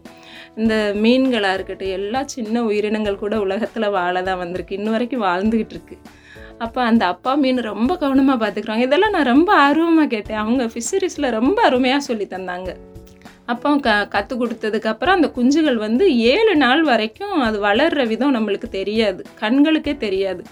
இந்த 0.54 0.74
மீன்களாக 1.02 1.56
இருக்கட்டும் 1.56 1.94
எல்லா 1.98 2.24
சின்ன 2.34 2.62
உயிரினங்கள் 2.62 3.22
கூட 3.24 3.40
உலகத்தில் 3.40 3.88
வாழ 3.90 4.22
தான் 4.22 4.38
வந்திருக்கு. 4.38 4.78
இன்ன 4.78 4.90
வரைக்கும் 4.90 5.22
வாழ்ந்துக்கிட்டு 5.22 5.76
இருக்கு. 5.76 5.98
அப்போ 6.58 6.82
அந்த 6.82 7.06
அப்பா 7.06 7.34
மீன் 7.34 7.60
ரொம்ப 7.62 7.96
கவனமாக 7.96 8.38
பார்த்துக்குறாங்க. 8.44 8.78
இதெல்லாம் 8.78 9.10
நான் 9.10 9.30
ரொம்ப 9.32 9.54
ஆர்வமாக 9.54 10.06
கேட்டேன். 10.06 10.38
அவங்க 10.38 10.64
ஃபிஷரிஸில் 10.64 11.34
ரொம்ப 11.38 11.62
அருமையாக 11.62 12.00
சொல்லி 12.00 12.26
தந்தாங்க. 12.36 12.76
அப்போ 13.52 13.70
க 13.84 13.90
கற்றுக் 14.14 14.40
கொடுத்ததுக்கப்புறம் 14.40 15.16
அந்த 15.18 15.28
குஞ்சுகள் 15.36 15.78
வந்து 15.84 16.04
ஏழு 16.32 16.54
நாள் 16.62 16.82
வரைக்கும் 16.90 17.36
அது 17.46 17.58
வளர்கிற 17.66 18.04
விதம் 18.12 18.34
நம்மளுக்கு 18.36 18.68
தெரியாது. 18.76 19.20
கண்களுக்கே 19.42 19.94
தெரியாது. 20.04 20.42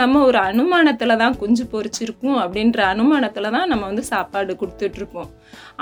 நம்ம 0.00 0.22
ஒரு 0.28 0.38
அனுமானத்தில் 0.48 1.20
தான் 1.22 1.36
குஞ்சு 1.42 1.64
பொரிச்சிருக்கும் 1.74 2.38
அப்படின்ற 2.44 2.80
அனுமானத்தில் 2.94 3.54
தான் 3.56 3.70
நம்ம 3.72 3.84
வந்து 3.90 4.04
சாப்பாடு 4.12 4.54
கொடுத்துட்ருப்போம். 4.62 5.30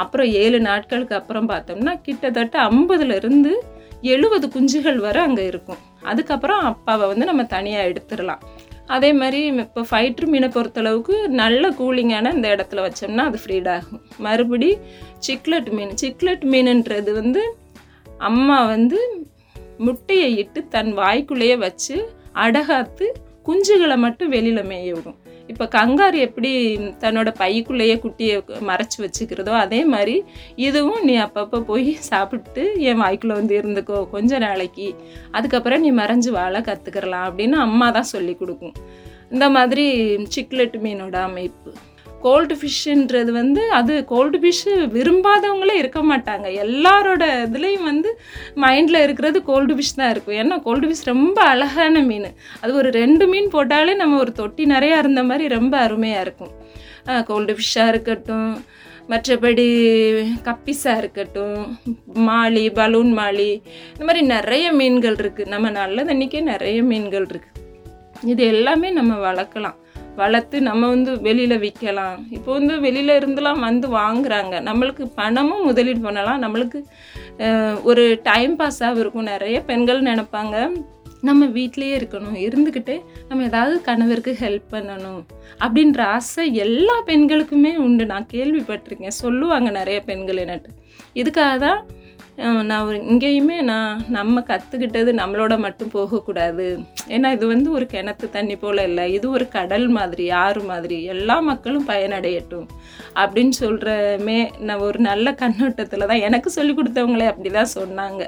அப்புறம் 0.03 0.31
ஏழு 0.43 0.61
நாட்களுக்கு 0.69 1.17
அப்புறம் 1.21 1.51
பார்த்தோம்னா 1.55 1.95
கிட்டத்தட்ட 2.09 2.59
ஐம்பதுலேருந்து 2.71 3.55
எழுபது 4.15 4.47
குஞ்சுகள் 4.55 4.99
வரை 5.05 5.21
அங்கே 5.29 5.45
இருக்கும். 5.53 5.83
அதுக்கப்புறம் 6.11 6.65
அப்பாவை 6.73 7.05
வந்து 7.13 7.29
நம்ம 7.31 7.45
தனியாக 7.57 7.89
எடுத்துடலாம். 7.91 8.43
அதே 8.95 9.11
மாதிரி 9.21 9.41
இப்போ 9.63 9.83
ஃபைட்ரு 9.91 10.27
மீனை 10.33 10.49
பொறுத்தளவுக்கு 10.49 11.15
நல்ல 11.41 11.71
கூலிங்கான 11.79 12.33
இந்த 12.35 12.49
இடத்துல 12.55 12.85
வச்சோம்னா 12.87 13.25
அது 13.31 13.39
ஃப்ரீட் 13.45 13.69
ஆகும். 13.69 14.03
மறுபடி 14.19 14.71
சிக்லெட் 15.19 15.71
மீன். 15.71 15.95
சிக்லெட் 15.97 16.45
மீனுன்றது 16.53 17.13
வந்து 17.21 17.43
அம்மா 18.19 18.59
வந்து 18.75 19.01
முட்டையை 19.79 20.31
இட்டு 20.43 20.61
தன் 20.75 20.93
வாய்க்குள்ளேயே 20.99 21.57
வச்சு 21.59 21.97
அடகாத்து 22.45 23.07
குஞ்சுகளை 23.49 23.97
மட்டும் 24.05 24.29
வெளியில் 24.29 24.69
மேய 24.71 24.93
விடும். 24.93 25.19
இப்போ 25.47 25.65
கங்காரு 25.67 26.19
எப்படி 26.19 26.51
தன்னோட 26.77 27.29
பைக்குள்ளேயே 27.39 27.97
குட்டியை 28.05 28.37
மறைச்சி 28.71 28.99
வச்சுக்கிறதோ 28.99 29.53
அதே 29.65 29.85
மாதிரி 29.85 30.25
இதுவும் 30.57 31.05
நீ 31.05 31.19
அப்பப்போ 31.19 31.61
போய் 31.61 31.93
சாப்பிட்டு 31.95 32.65
என் 32.79 33.01
வாய்க்குள்ளே 33.01 33.37
வந்து 33.41 33.61
இருந்துக்கோ 33.61 34.11
கொஞ்ச 34.11 34.39
நாளைக்கு. 34.39 34.95
அதுக்கப்புறம் 35.31 35.81
நீ 35.81 35.93
மறைஞ்சு 35.93 36.31
வாழ 36.31 36.61
கற்றுக்கிறலாம் 36.61 37.29
அப்படின்னு 37.29 37.59
அம்மா 37.67 37.91
தான் 37.91 38.13
சொல்லி 38.15 38.35
கொடுக்கும். 38.35 38.77
இந்த 39.31 39.51
மாதிரி 39.51 39.87
சிக்லெட் 40.29 40.77
மீனோட 40.83 41.13
அமைப்பு. 41.13 41.73
கோல்டு 42.25 42.55
ஃபிஷ்ஷுன்றது 42.61 43.31
வந்து 43.39 43.63
அது 43.79 43.95
கோல்டு 44.13 44.39
ஃபிஷ்ஷு 44.43 44.73
விரும்பாதவங்களே 44.97 45.75
இருக்க 45.83 46.01
மாட்டாங்க. 46.11 46.47
எல்லாரோட 46.65 47.25
இதுலேயும் 47.47 47.89
வந்து 47.91 48.11
மைண்டில் 48.65 49.03
இருக்கிறது 49.07 49.39
கோல்டு 49.51 49.75
ஃபிஷ் 49.77 49.97
தான் 50.01 50.13
இருக்கும். 50.15 50.39
ஏன்னா 50.43 50.57
கோல்டு 50.67 50.89
ஃபிஷ் 50.89 51.05
ரொம்ப 51.13 51.39
அழகான 51.53 52.03
மீன். 52.09 52.31
அது 52.63 52.73
ஒரு 52.81 52.91
ரெண்டு 53.01 53.27
மீன் 53.33 53.53
போட்டாலே 53.57 53.95
நம்ம 54.03 54.19
ஒரு 54.25 54.35
தொட்டி 54.41 54.65
நிறையா 54.75 54.97
இருந்த 55.05 55.25
மாதிரி 55.31 55.47
ரொம்ப 55.59 55.77
அருமையாக 55.87 56.25
இருக்கும். 56.27 56.55
கோல்டு 57.31 57.55
ஃபிஷ்ஷாக 57.59 57.93
இருக்கட்டும் 57.95 58.51
மற்றபடி 59.11 59.67
கப்பிஸாக 60.47 61.01
இருக்கட்டும் 61.03 61.59
மாலி 62.29 62.65
பலூன் 62.79 63.13
மாலி 63.19 63.51
இந்த 63.93 64.05
மாதிரி 64.09 64.23
நிறைய 64.35 64.67
மீன்கள் 64.81 65.19
இருக்குது 65.23 65.53
நம்ம 65.53 65.71
நல்லதன்னைக்கே 65.81 66.41
நிறைய 66.53 66.79
மீன்கள் 66.91 67.27
இருக்குது 67.33 67.55
இது 68.33 68.43
எல்லாமே 68.55 68.89
நம்ம 68.99 69.15
வளர்க்கலாம். 69.29 69.77
வளர்த்து 70.21 70.57
நம்ம 70.69 70.89
வந்து 70.95 71.13
வெளியில் 71.27 71.63
விற்கலாம். 71.65 72.19
இப்போ 72.37 72.51
வந்து 72.59 72.75
வெளியில் 72.85 73.17
இருந்தெல்லாம் 73.21 73.65
வந்து 73.67 73.89
வாங்குறாங்க. 73.97 74.55
நம்மளுக்கு 74.69 75.05
பணமும் 75.21 75.65
முதலீடு 75.69 76.01
பண்ணலாம். 76.07 76.43
நம்மளுக்கு 76.45 76.81
ஒரு 77.91 78.05
டைம் 78.29 78.55
பாஸாகவும் 78.61 79.03
இருக்கும். 79.05 79.31
நிறைய 79.33 79.57
பெண்கள் 79.71 80.07
நினைப்பாங்க 80.11 80.57
நம்ம 81.29 81.47
வீட்டிலையே 81.57 81.95
இருக்கணும். 81.99 82.37
இருந்துக்கிட்டே 82.47 82.97
நம்ம 83.29 83.45
ஏதாவது 83.51 83.77
கணவருக்கு 83.89 84.33
ஹெல்ப் 84.41 84.67
பண்ணணும் 84.75 85.21
அப்படின்ற 85.65 86.01
ஆசை 86.17 86.45
எல்லா 86.65 86.97
பெண்களுக்குமே 87.07 87.73
உண்டு. 87.87 88.07
நான் 88.13 88.29
கேள்விப்பட்டிருக்கேன். 88.33 89.17
சொல்லுவாங்க 89.23 89.71
நிறைய 89.79 90.01
பெண்கள் 90.11 90.43
என்னட்டு 90.45 90.73
இதுக்காக 91.21 91.55
தான் 91.65 91.81
நான் 92.37 92.87
ஒரு 92.87 92.97
இங்கேயுமே 92.99 93.63
நான் 93.63 94.05
நம்ம 94.09 94.41
கற்றுக்கிட்டது 94.41 95.11
நம்மளோட 95.13 95.59
மட்டும் 95.59 95.91
போகக்கூடாது. 95.91 96.79
ஏன்னா 97.09 97.33
இது 97.33 97.47
வந்து 97.47 97.71
ஒரு 97.71 97.87
கிணத்து 97.93 98.31
தண்ணி 98.31 98.57
போல் 98.57 98.79
இல்லை. 98.79 99.13
இது 99.13 99.31
ஒரு 99.31 99.49
கடல் 99.49 99.89
மாதிரி 99.89 100.31
ஆறு 100.31 100.63
மாதிரி. 100.63 101.03
எல்லா 101.03 101.41
மக்களும் 101.41 101.89
பயனடையட்டும். 101.89 102.67
அப்படின்னு 103.15 103.51
சொல்கிறமே 103.61 104.59
நான் 104.59 104.79
ஒரு 104.79 104.99
நல்ல 104.99 105.33
கண்ணோட்டத்தில் 105.33 106.07
தான் 106.07 106.21
எனக்கு 106.21 106.51
சொல்லி 106.51 106.75
கொடுத்தவங்களே 106.75 107.27
அப்படி 107.27 107.51
தான் 107.51 107.75
சொன்னாங்க. 107.75 108.27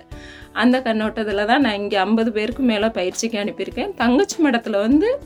அந்த 0.52 0.82
கண்ணோட்டத்தில் 0.82 1.44
தான் 1.44 1.60
நான் 1.60 1.74
இங்கே 1.74 1.96
ஐம்பது 1.96 2.32
பேருக்கு 2.32 2.62
மேலே 2.62 2.86
பயிற்சிக்கு 2.86 3.38
அனுப்பியிருக்கேன். 3.38 3.94
தங்கச்சி 3.94 4.42
மடத்தில் 4.42 4.76
வந்து 4.76 5.20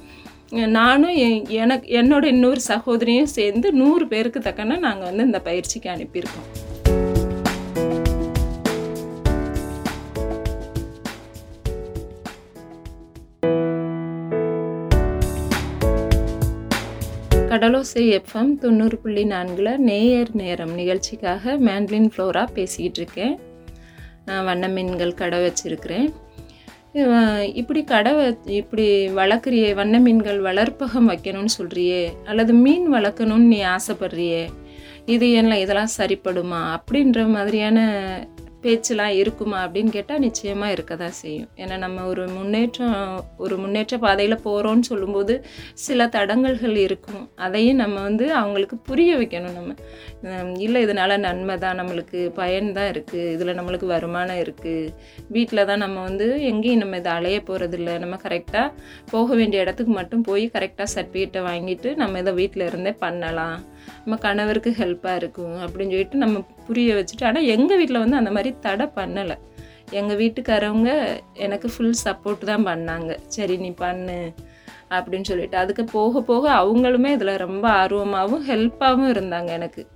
நானும் 0.51 1.11
எ- 1.11 1.45
எனக்கு 1.49 2.03
என்னோட 2.03 2.25
இன்னொரு 2.25 2.61
சகோதரியும் 2.61 3.25
சேர்ந்து 3.25 3.73
நூறு 3.73 4.09
பேருக்கு 4.09 4.41
தக்கன 4.41 4.79
நாங்கள் 4.79 5.09
வந்து 5.09 5.23
இந்த 5.23 5.41
பயிற்சிக்கு 5.41 5.91
அனுப்பியிருக்கோம். 5.91 6.72
கடலோசை 17.63 18.03
எஃப்எம் 18.17 18.59
தொண்ணூறு 18.59 18.99
புள்ளி 18.99 19.25
நான்கில் 19.25 19.69
நேயர் 19.79 20.31
நேரம் 20.33 20.73
நிகழ்ச்சிக்காக 20.75 21.53
மேண்ட்லின் 21.67 22.09
ஃப்ளோரா 22.13 22.47
பேசிக்கிட்டு 22.53 22.99
இருக்கேன். 23.01 23.35
நான் 24.25 24.45
வண்ண 24.45 24.69
மீன்கள் 24.69 25.13
கடை 25.15 25.39
வச்சுருக்கிறேன். 25.47 26.09
இப்படி 27.53 27.85
கடை 27.85 28.13
வ 28.13 28.23
இப்படி 28.47 28.87
வளர்க்குறியே 29.09 29.75
வண்ண 29.75 29.99
மீன்கள் 29.99 30.41
வளர்ப்பகம் 30.43 31.11
வைக்கணும்னு 31.13 31.55
சொல்கிறியே 31.59 32.03
அல்லது 32.25 32.53
மீன் 32.65 32.89
வளர்க்கணும்னு 32.95 33.53
நீ 33.55 33.61
ஆசைப்படுறியே 33.77 34.43
இது 35.07 35.33
என்ன 35.33 35.59
இதெல்லாம் 35.59 35.95
சரிப்படுமா 35.99 36.63
அப்படின்ற 36.77 37.27
மாதிரியான 37.27 37.79
பேச்செலாம் 38.65 39.15
இருக்குமா 39.21 39.59
அப்படின்னு 39.65 39.93
கேட்டால் 39.97 40.23
நிச்சயமாக 40.27 40.75
இருக்க 40.77 40.93
தான் 41.03 41.17
செய்யும். 41.21 41.49
ஏன்னா 41.63 41.77
நம்ம 41.85 42.05
ஒரு 42.13 42.25
முன்னேற்றம் 42.37 42.97
ஒரு 43.45 43.57
முன்னேற்ற 43.63 43.97
பாதையில் 44.07 44.37
போகிறோன்னு 44.47 44.89
சொல்லும்போது 44.91 45.35
சில 45.87 46.07
தடங்கல்கள் 46.17 46.77
இருக்கும். 46.87 47.25
அதையும் 47.47 47.81
நம்ம 47.83 47.97
வந்து 48.09 48.27
அவங்களுக்கு 48.41 48.79
புரிய 48.91 49.11
வைக்கணும் 49.23 49.57
நம்ம. 49.59 49.75
இல்லை 50.67 50.83
இதனால் 50.87 51.17
நன்மை 51.27 51.57
தான் 51.65 51.79
நம்மளுக்கு 51.81 52.21
பயன் 52.41 52.71
தான் 52.79 52.91
இருக்குது 52.93 53.31
இதில் 53.37 53.57
நம்மளுக்கு 53.59 53.89
வருமானம் 53.95 54.43
இருக்குது 54.45 54.93
வீட்டில் 55.37 55.67
தான் 55.71 55.85
நம்ம 55.87 55.99
வந்து 56.09 56.29
எங்கேயும் 56.51 56.83
நம்ம 56.85 57.01
இதை 57.03 57.13
அலைய 57.19 57.39
போகிறதில்ல 57.49 57.99
நம்ம 58.05 58.19
கரெக்டாக 58.27 58.69
போக 59.13 59.35
வேண்டிய 59.41 59.65
இடத்துக்கு 59.65 59.95
மட்டும் 60.01 60.27
போய் 60.31 60.47
கரெக்டாக 60.57 60.89
சர்டிஃபிகேட்டை 60.95 61.43
வாங்கிட்டு 61.51 61.91
நம்ம 62.03 62.21
இதை 62.25 62.35
வீட்டில் 62.41 62.69
இருந்தே 62.71 62.95
பண்ணலாம். 63.05 63.59
நம்ம 64.05 64.17
கணவருக்கு 64.17 64.71
ஹெல்ப்பாக 64.79 65.15
இருக்கும் 65.15 65.57
அப்படின்னு 65.65 65.95
சொல்லிட்டு 65.95 66.17
நம்ம 66.17 66.41
புரிய 66.67 66.95
வச்சுட்டு 66.95 67.25
ஆனால் 67.25 67.45
எங்கள் 67.45 67.77
வீட்டில் 67.77 67.99
வந்து 67.99 68.17
அந்த 68.17 68.31
மாதிரி 68.31 68.55
தடை 68.61 68.87
பண்ணலை. 68.97 69.37
எங்கள் 69.91 70.17
வீட்டுக்காரவங்க 70.17 70.91
எனக்கு 71.33 71.69
ஃபுல் 71.77 71.95
சப்போர்ட் 72.05 72.51
தான் 72.51 72.67
பண்ணாங்க. 72.67 73.17
சரி 73.27 73.57
நீ 73.57 73.71
பண்ணு 73.71 74.33
அப்படின்னு 74.91 75.23
சொல்லிட்டு. 75.23 75.57
அதுக்கு 75.57 75.85
போக 75.85 76.21
போக 76.21 76.45
அவங்களுமே 76.53 77.07
இதில் 77.07 77.37
ரொம்ப 77.37 77.69
ஆர்வமாகவும் 77.71 78.47
ஹெல்ப்பாகவும் 78.49 79.13
இருந்தாங்க 79.15 79.47
எனக்கு. 79.47 79.87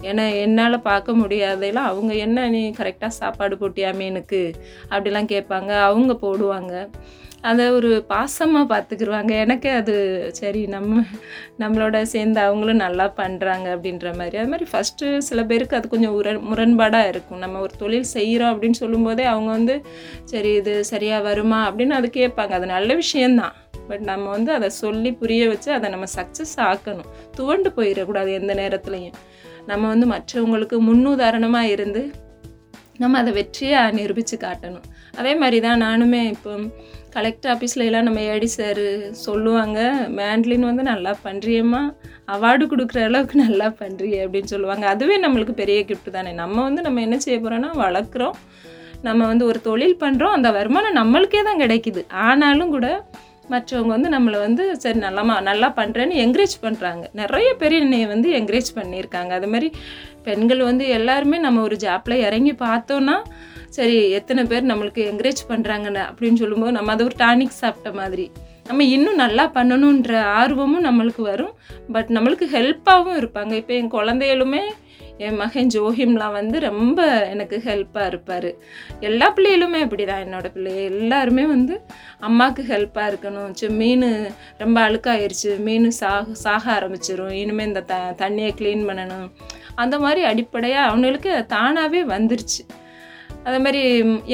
ஏன்னா 0.00 0.24
என்னால் 0.40 0.80
பார்க்க 0.80 1.12
முடியாதையெல்லாம் 1.12 1.90
அவங்க 1.90 2.12
என்ன 2.14 2.48
நீ 2.48 2.70
கரெக்டாக 2.70 3.06
சாப்பாடு 3.06 3.56
போட்டியாமே 3.56 4.04
எனக்கு? 4.04 4.54
அப்படிலாம் 4.90 5.30
கேட்பாங்க. 5.34 5.80
அவங்க 5.80 6.12
போடுவாங்க. 6.22 6.74
அதை 7.48 7.64
ஒரு 7.76 7.90
பாசமாக 8.12 8.66
பார்த்துக்குருவாங்க. 8.72 9.32
எனக்கு 9.44 9.70
அது 9.80 9.94
சரி 10.38 10.62
நம்ம 10.74 11.02
நம்மளோட 11.62 11.96
சேர்ந்து 12.12 12.40
அவங்களும் 12.46 12.82
நல்லா 12.84 13.06
பண்ணுறாங்க 13.20 13.66
அப்படின்ற 13.74 14.06
மாதிரி. 14.20 14.36
அது 14.42 14.50
மாதிரி 14.52 14.68
ஃபஸ்ட்டு 14.72 15.10
சில 15.28 15.42
பேருக்கு 15.50 15.78
அது 15.78 15.88
கொஞ்சம் 15.94 16.14
உர 16.20 16.32
முரண்பாடாக 16.50 17.10
இருக்கும். 17.12 17.42
நம்ம 17.44 17.60
ஒரு 17.66 17.74
தொழில் 17.82 18.08
செய்கிறோம் 18.16 18.52
அப்படின்னு 18.54 18.80
சொல்லும்போதே 18.82 19.26
அவங்க 19.32 19.50
வந்து 19.58 19.76
சரி 20.32 20.52
இது 20.62 20.74
சரியாக 20.92 21.26
வருமா 21.28 21.60
அப்படின்னு 21.68 21.96
அது 22.00 22.10
கேட்பாங்க. 22.20 22.54
அது 22.60 22.68
நல்ல 22.76 22.90
விஷயந்தான் 23.02 23.54
பட் 23.88 24.04
நம்ம 24.10 24.26
வந்து 24.36 24.50
அதை 24.58 24.68
சொல்லி 24.82 25.12
புரிய 25.22 25.44
வச்சு 25.52 25.70
அதை 25.78 25.86
நம்ம 25.94 26.06
சக்ஸஸ் 26.18 26.56
ஆக்கணும். 26.70 27.08
துவண்டு 27.38 27.70
போயிடக்கூடாது 27.78 28.30
எந்த 28.40 28.52
நேரத்துலையும். 28.62 29.16
நம்ம 29.70 29.84
வந்து 29.92 30.06
மற்றவங்களுக்கு 30.14 30.76
முன்னுதாரணமாக 30.88 31.72
இருந்து 31.76 32.02
நம்ம 33.02 33.18
அதை 33.20 33.30
வெற்றியாக 33.38 33.94
நிரூபித்து 33.98 34.36
காட்டணும். 34.42 34.84
அதே 35.20 35.32
மாதிரி 35.40 35.58
தான் 35.64 35.82
நானுமே 35.84 36.20
இப்போ 36.34 36.52
கலெக்டர் 37.16 37.52
ஆஃபீஸில் 37.54 37.86
எல்லாம் 37.88 38.06
நம்ம 38.08 38.20
ஏடி 38.34 38.48
சார் 38.56 38.84
சொல்லுவாங்க 39.26 39.78
மேண்ட்லின் 40.20 40.68
வந்து 40.70 40.84
நல்லா 40.92 41.12
பண்ணுறியம்மா 41.26 41.82
அவார்டு 42.34 42.64
கொடுக்குற 42.72 43.00
அளவுக்கு 43.08 43.36
நல்லா 43.46 43.68
பண்ணுறிய 43.82 44.22
அப்படின்னு 44.24 44.52
சொல்லுவாங்க. 44.54 44.84
அதுவே 44.94 45.16
நம்மளுக்கு 45.24 45.54
பெரிய 45.62 45.80
கிஃப்ட் 45.90 46.16
தானே. 46.16 46.32
நம்ம 46.42 46.56
வந்து 46.68 46.84
நம்ம 46.86 47.02
என்ன 47.06 47.18
செய்ய 47.24 47.36
போகிறோன்னா 47.40 47.70
வளர்க்குறோம். 47.84 48.38
நம்ம 49.08 49.20
வந்து 49.30 49.44
ஒரு 49.50 49.58
தொழில் 49.68 50.00
பண்ணுறோம் 50.02 50.34
அந்த 50.36 50.50
வருமானம் 50.58 50.98
நம்மளுக்கே 51.00 51.42
தான் 51.48 51.62
கிடைக்குது. 51.64 52.02
ஆனாலும் 52.28 52.74
கூட 52.76 52.88
மற்றவங்க 53.52 53.90
வந்து 53.94 54.10
நம்மளை 54.14 54.38
வந்து 54.46 54.64
சரி 54.82 54.98
நல்லமா 55.06 55.34
நல்லா 55.48 55.68
பண்ணுறேன்னு 55.78 56.14
என்கரேஜ் 56.24 56.54
பண்ணுறாங்க 56.66 57.04
நிறைய 57.20 57.48
பேர் 57.60 57.74
என்னை 57.80 57.98
வந்து 58.12 58.28
என்கரேஜ் 58.38 58.70
பண்ணியிருக்காங்க. 58.78 59.32
அது 59.38 59.48
மாதிரி 59.54 59.68
பெண்கள் 60.28 60.62
வந்து 60.70 60.84
எல்லாருமே 60.98 61.38
நம்ம 61.46 61.62
ஒரு 61.68 61.76
ஜாப்பில் 61.86 62.22
இறங்கி 62.28 62.54
பார்த்தோன்னா 62.66 63.16
சரி 63.76 63.98
எத்தனை 64.18 64.42
பேர் 64.50 64.70
நம்மளுக்கு 64.70 65.02
என்கரேஜ் 65.10 65.42
பண்ணுறாங்கன்னு 65.50 66.02
அப்படின்னு 66.08 66.40
சொல்லும்போது 66.42 66.76
நம்ம 66.78 66.92
அதை 66.94 67.04
ஒரு 67.08 67.16
டானிக் 67.24 67.60
சாப்பிட்ட 67.62 67.90
மாதிரி. 68.00 68.26
நம்ம 68.68 68.84
இன்னும் 68.96 69.20
நல்லா 69.22 69.44
பண்ணணுன்ற 69.56 70.12
ஆர்வமும் 70.40 70.86
நம்மளுக்கு 70.88 71.22
வரும். 71.32 71.54
பட் 71.94 72.10
நம்மளுக்கு 72.16 72.46
ஹெல்ப்பாகவும் 72.56 73.18
இருப்பாங்க. 73.20 73.52
இப்போ 73.60 73.74
என் 73.80 73.94
குழந்தைகளுமே 73.96 74.62
என் 75.24 75.36
மகன் 75.40 75.68
ஜோஹிம்லாம் 75.74 76.36
வந்து 76.36 76.56
ரொம்ப 76.66 77.00
எனக்கு 77.32 77.56
ஹெல்ப்பாக 77.66 78.10
இருப்பார். 78.12 78.48
எல்லா 79.08 79.26
பிள்ளைகளுமே 79.36 79.80
அப்படி 79.86 80.04
தான் 80.08 80.22
என்னோடய 80.26 80.52
பிள்ளை 80.54 80.72
எல்லாருமே 80.92 81.44
வந்து 81.52 81.74
அம்மாவுக்கு 82.28 82.62
ஹெல்ப்பாக 82.70 83.10
இருக்கணும். 83.10 83.52
சரி 83.60 83.74
மீன் 83.82 84.06
ரொம்ப 84.62 84.76
அழுக்காயிருச்சு. 84.86 85.52
மீன் 85.66 85.88
சாக 86.00 86.34
சாக 86.44 86.64
ஆரம்பிச்சிடும் 86.78 87.34
இனிமேல் 87.42 87.70
இந்த 87.70 87.82
த 87.90 87.98
தண்ணியை 88.22 88.52
க்ளீன் 88.60 88.86
பண்ணணும். 88.88 89.28
அந்த 89.84 89.98
மாதிரி 90.06 90.22
அடிப்படையாக 90.30 90.88
அவனுங்களுக்கு 90.88 91.34
தானாகவே 91.54 92.02
வந்துருச்சு. 92.14 92.64
அதே 93.46 93.58
மாதிரி 93.64 93.82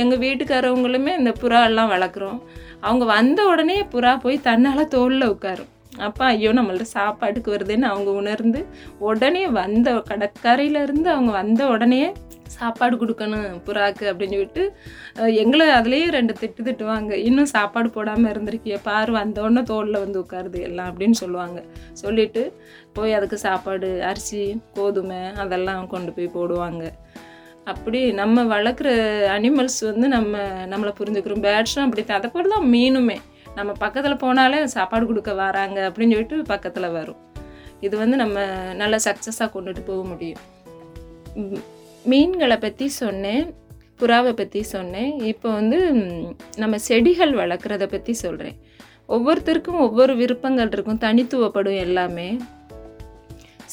எங்கள் 0.02 0.22
வீட்டுக்காரவங்களுமே 0.26 1.12
இந்த 1.20 1.32
புறா 1.42 1.60
எல்லாம் 1.70 1.92
வளர்க்குறோம். 1.94 2.40
அவங்க 2.86 3.04
வந்த 3.16 3.40
உடனே 3.52 3.78
புறா 3.94 4.14
போய் 4.24 4.44
தன்னால் 4.48 4.90
தோளில் 4.96 5.30
உட்காரும். 5.34 5.70
அப்போ 6.06 6.22
ஐயோ 6.32 6.50
நம்மள்ட்ட 6.56 6.86
சாப்பாட்டுக்கு 6.96 7.54
வருதுன்னு 7.54 7.86
அவங்க 7.92 8.10
உணர்ந்து 8.20 8.60
உடனே 9.08 9.44
வந்த 9.60 9.90
கடற்கரையிலேருந்து 10.10 11.08
அவங்க 11.14 11.32
வந்த 11.40 11.62
உடனே 11.74 12.02
சாப்பாடு 12.56 12.94
கொடுக்கணும் 13.00 13.58
புறாக்கு 13.66 14.04
அப்படின்னு 14.10 14.36
சொல்லிட்டு 14.36 14.62
எங்களை 15.42 15.66
அதுலேயே 15.78 16.06
ரெண்டு 16.16 16.32
திட்டு 16.40 16.60
திட்டுவாங்க. 16.68 17.10
இன்னும் 17.28 17.50
சாப்பாடு 17.56 17.88
போடாமல் 17.96 18.30
இருந்திருக்கிய 18.32 18.76
பாரு 18.88 19.12
வந்தோடனே 19.18 19.62
தோளில் 19.70 20.02
வந்து 20.04 20.18
உட்காருது 20.22 20.60
எல்லாம் 20.68 20.88
அப்படின்னு 20.90 21.18
சொல்லுவாங்க. 21.22 21.60
சொல்லிவிட்டு 22.02 22.42
போய் 22.96 23.16
அதுக்கு 23.18 23.38
சாப்பாடு 23.46 23.90
அரிசி 24.10 24.42
கோதுமை 24.78 25.20
அதெல்லாம் 25.44 25.84
கொண்டு 25.94 26.12
போய் 26.16 26.34
போடுவாங்க. 26.38 26.84
அப்படி 27.72 28.00
நம்ம 28.20 28.42
வளர்க்குற 28.54 28.90
அனிமல்ஸ் 29.36 29.80
வந்து 29.90 30.06
நம்ம 30.16 30.38
நம்மளை 30.72 30.92
புரிஞ்சுக்கிறோம். 31.00 31.44
பேட்ஸும் 31.46 31.84
அப்படி 31.86 32.02
தான். 32.04 32.20
அதை 32.20 32.28
போல் 32.34 32.54
தான் 32.54 32.68
மீனுமே. 32.74 33.18
நம்ம 33.58 33.70
பக்கத்தில் 33.84 34.22
போனாலே 34.24 34.58
சாப்பாடு 34.76 35.04
கொடுக்க 35.10 35.30
வராங்க 35.44 35.78
அப்படின்னு 35.88 36.14
சொல்லிட்டு 36.16 36.38
பக்கத்தில் 36.52 36.94
வரும். 36.98 37.20
இது 37.86 37.94
வந்து 38.02 38.16
நம்ம 38.22 38.38
நல்ல 38.82 38.94
சக்ஸஸாக 39.06 39.48
கொண்டுட்டு 39.54 39.82
போக 39.90 40.02
முடியும். 40.12 40.42
மீன்களை 42.10 42.56
பற்றி 42.66 42.86
சொன்னேன். 43.02 43.44
புறாவை 44.00 44.32
பற்றி 44.40 44.60
சொன்னேன். 44.74 45.10
இப்போ 45.32 45.48
வந்து 45.58 45.78
நம்ம 46.62 46.74
செடிகள் 46.88 47.32
வளர்க்குறத 47.40 47.86
பற்றி 47.94 48.12
சொல்கிறேன் 48.24 48.58
ஒவ்வொருத்தருக்கும் 49.14 49.82
ஒவ்வொரு 49.86 50.12
விருப்பங்கள் 50.20 50.72
இருக்கும். 50.74 51.02
தனித்துவப்படும் 51.04 51.78
எல்லாமே. 51.86 52.28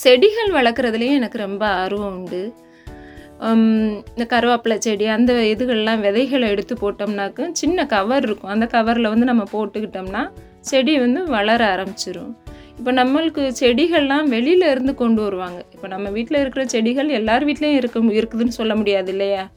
செடிகள் 0.01 0.51
வளர்க்குறதுலேயும் 0.57 1.19
எனக்கு 1.19 1.37
ரொம்ப 1.47 1.63
ஆர்வம் 1.81 2.15
உண்டு. 2.17 2.41
இந்த 3.39 4.25
கருவேப்பிலை 4.29 4.77
செடி 4.77 5.05
அந்த 5.05 5.33
இதுகள்லாம் 5.33 5.99
விதைகளை 5.99 6.49
எடுத்து 6.49 6.75
போட்டோம்னாக்க 6.75 7.49
சின்ன 7.51 7.85
கவர் 7.85 8.23
இருக்கும். 8.23 8.49
அந்த 8.49 8.67
கவரில் 8.71 9.07
வந்து 9.07 9.25
நம்ம 9.25 9.43
போட்டுக்கிட்டோம்னா 9.51 10.29
செடி 10.59 10.99
வந்து 10.99 11.23
வளர 11.23 11.61
ஆரம்பிச்சிரும். 11.75 12.35
இப்போ 12.77 12.91
நம்மளுக்கு 12.91 13.51
செடிகள்லாம் 13.59 14.23
வெளியில் 14.23 14.61
இருந்து 14.61 14.95
கொண்டு 14.95 15.21
வருவாங்க. 15.21 15.63
இப்போ 15.73 15.87
நம்ம 15.87 16.09
வீட்டில் 16.09 16.39
இருக்கிற 16.39 16.65
செடிகள் 16.65 17.09
எல்லார் 17.09 17.45
வீட்லேயும் 17.45 17.79
இருக்க 17.79 17.99
இருக்குதுன்னு 17.99 18.47
சொல்ல 18.47 18.75
முடியாது 18.75 19.11
இல்லையா? 19.11 19.49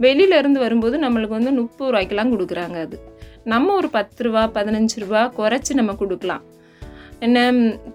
வெளியில 0.00 0.38
இருந்து 0.38 0.60
வரும்போது 0.60 0.98
நம்மளுக்கு 0.98 1.38
வந்து 1.38 1.50
முப்பது 1.50 1.92
ரூபாய்க்கெல்லாம் 1.92 2.32
கொடுக்குறாங்க 2.34 2.80
அது. 2.80 2.98
நம்ம 3.44 3.74
ஒரு 3.74 3.90
பத்து 3.90 4.24
ரூபா 4.24 4.50
பதினஞ்சு 4.54 4.96
ரூபா 4.96 5.32
குறைச்சி 5.36 5.72
நம்ம 5.72 5.94
கொடுக்கலாம். 5.94 6.42
என்ன 7.26 7.38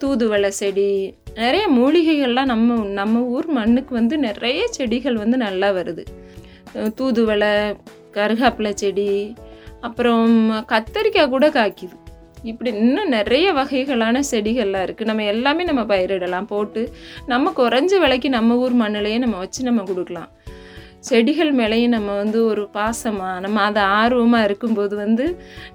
தூதுவளை 0.01 0.49
செடி 0.61 0.89
நிறைய 1.39 1.63
மூலிகைகள்லாம் 1.77 2.51
நம்ம 2.51 2.75
நம்ம 2.99 3.21
ஊர் 3.35 3.47
மண்ணுக்கு 3.57 3.93
வந்து 3.99 4.15
நிறைய 4.27 4.61
செடிகள் 4.77 5.21
வந்து 5.23 5.37
நல்லா 5.45 5.69
வருது. 5.77 6.03
தூதுவளை 6.99 7.51
கருகாப்பிலை 8.17 8.71
செடி 8.81 9.09
அப்புறம் 9.87 10.33
கத்தரிக்காய் 10.71 11.33
கூட 11.35 11.47
காய்க்குது. 11.57 11.95
இப்படி 12.49 12.69
இன்னும் 12.83 13.13
நிறைய 13.17 13.47
வகைகளான 13.53 14.17
செடிகள்லாம் 14.31 14.85
இருக்குது 14.87 15.09
நம்ம 15.09 15.23
எல்லாமே 15.33 15.63
நம்ம 15.69 15.83
பயிரிடலாம் 15.91 16.49
போட்டு 16.53 16.81
நம்ம 17.31 17.53
குறைஞ்ச 17.61 17.93
விலைக்கு 18.03 18.29
நம்ம 18.37 18.57
ஊர் 18.63 18.75
மண்ணிலையே 18.81 19.19
நம்ம 19.23 19.37
வச்சு 19.43 19.69
நம்ம 19.69 19.83
கொடுக்கலாம். 19.83 20.29
செடிகள் 21.07 21.51
மேலேயும் 21.59 21.95
நம்ம 21.95 22.09
வந்து 22.23 22.39
ஒரு 22.51 22.63
பாசமாக 22.77 23.41
நம்ம 23.45 23.63
அதை 23.69 23.81
ஆர்வமாக 24.01 24.47
இருக்கும்போது 24.49 24.95
வந்து 25.05 25.25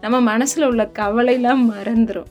நம்ம 0.00 0.16
மனசில் 0.30 0.70
உள்ள 0.70 0.84
கவலையெல்லாம் 1.00 1.64
மறந்துடும் 1.72 2.30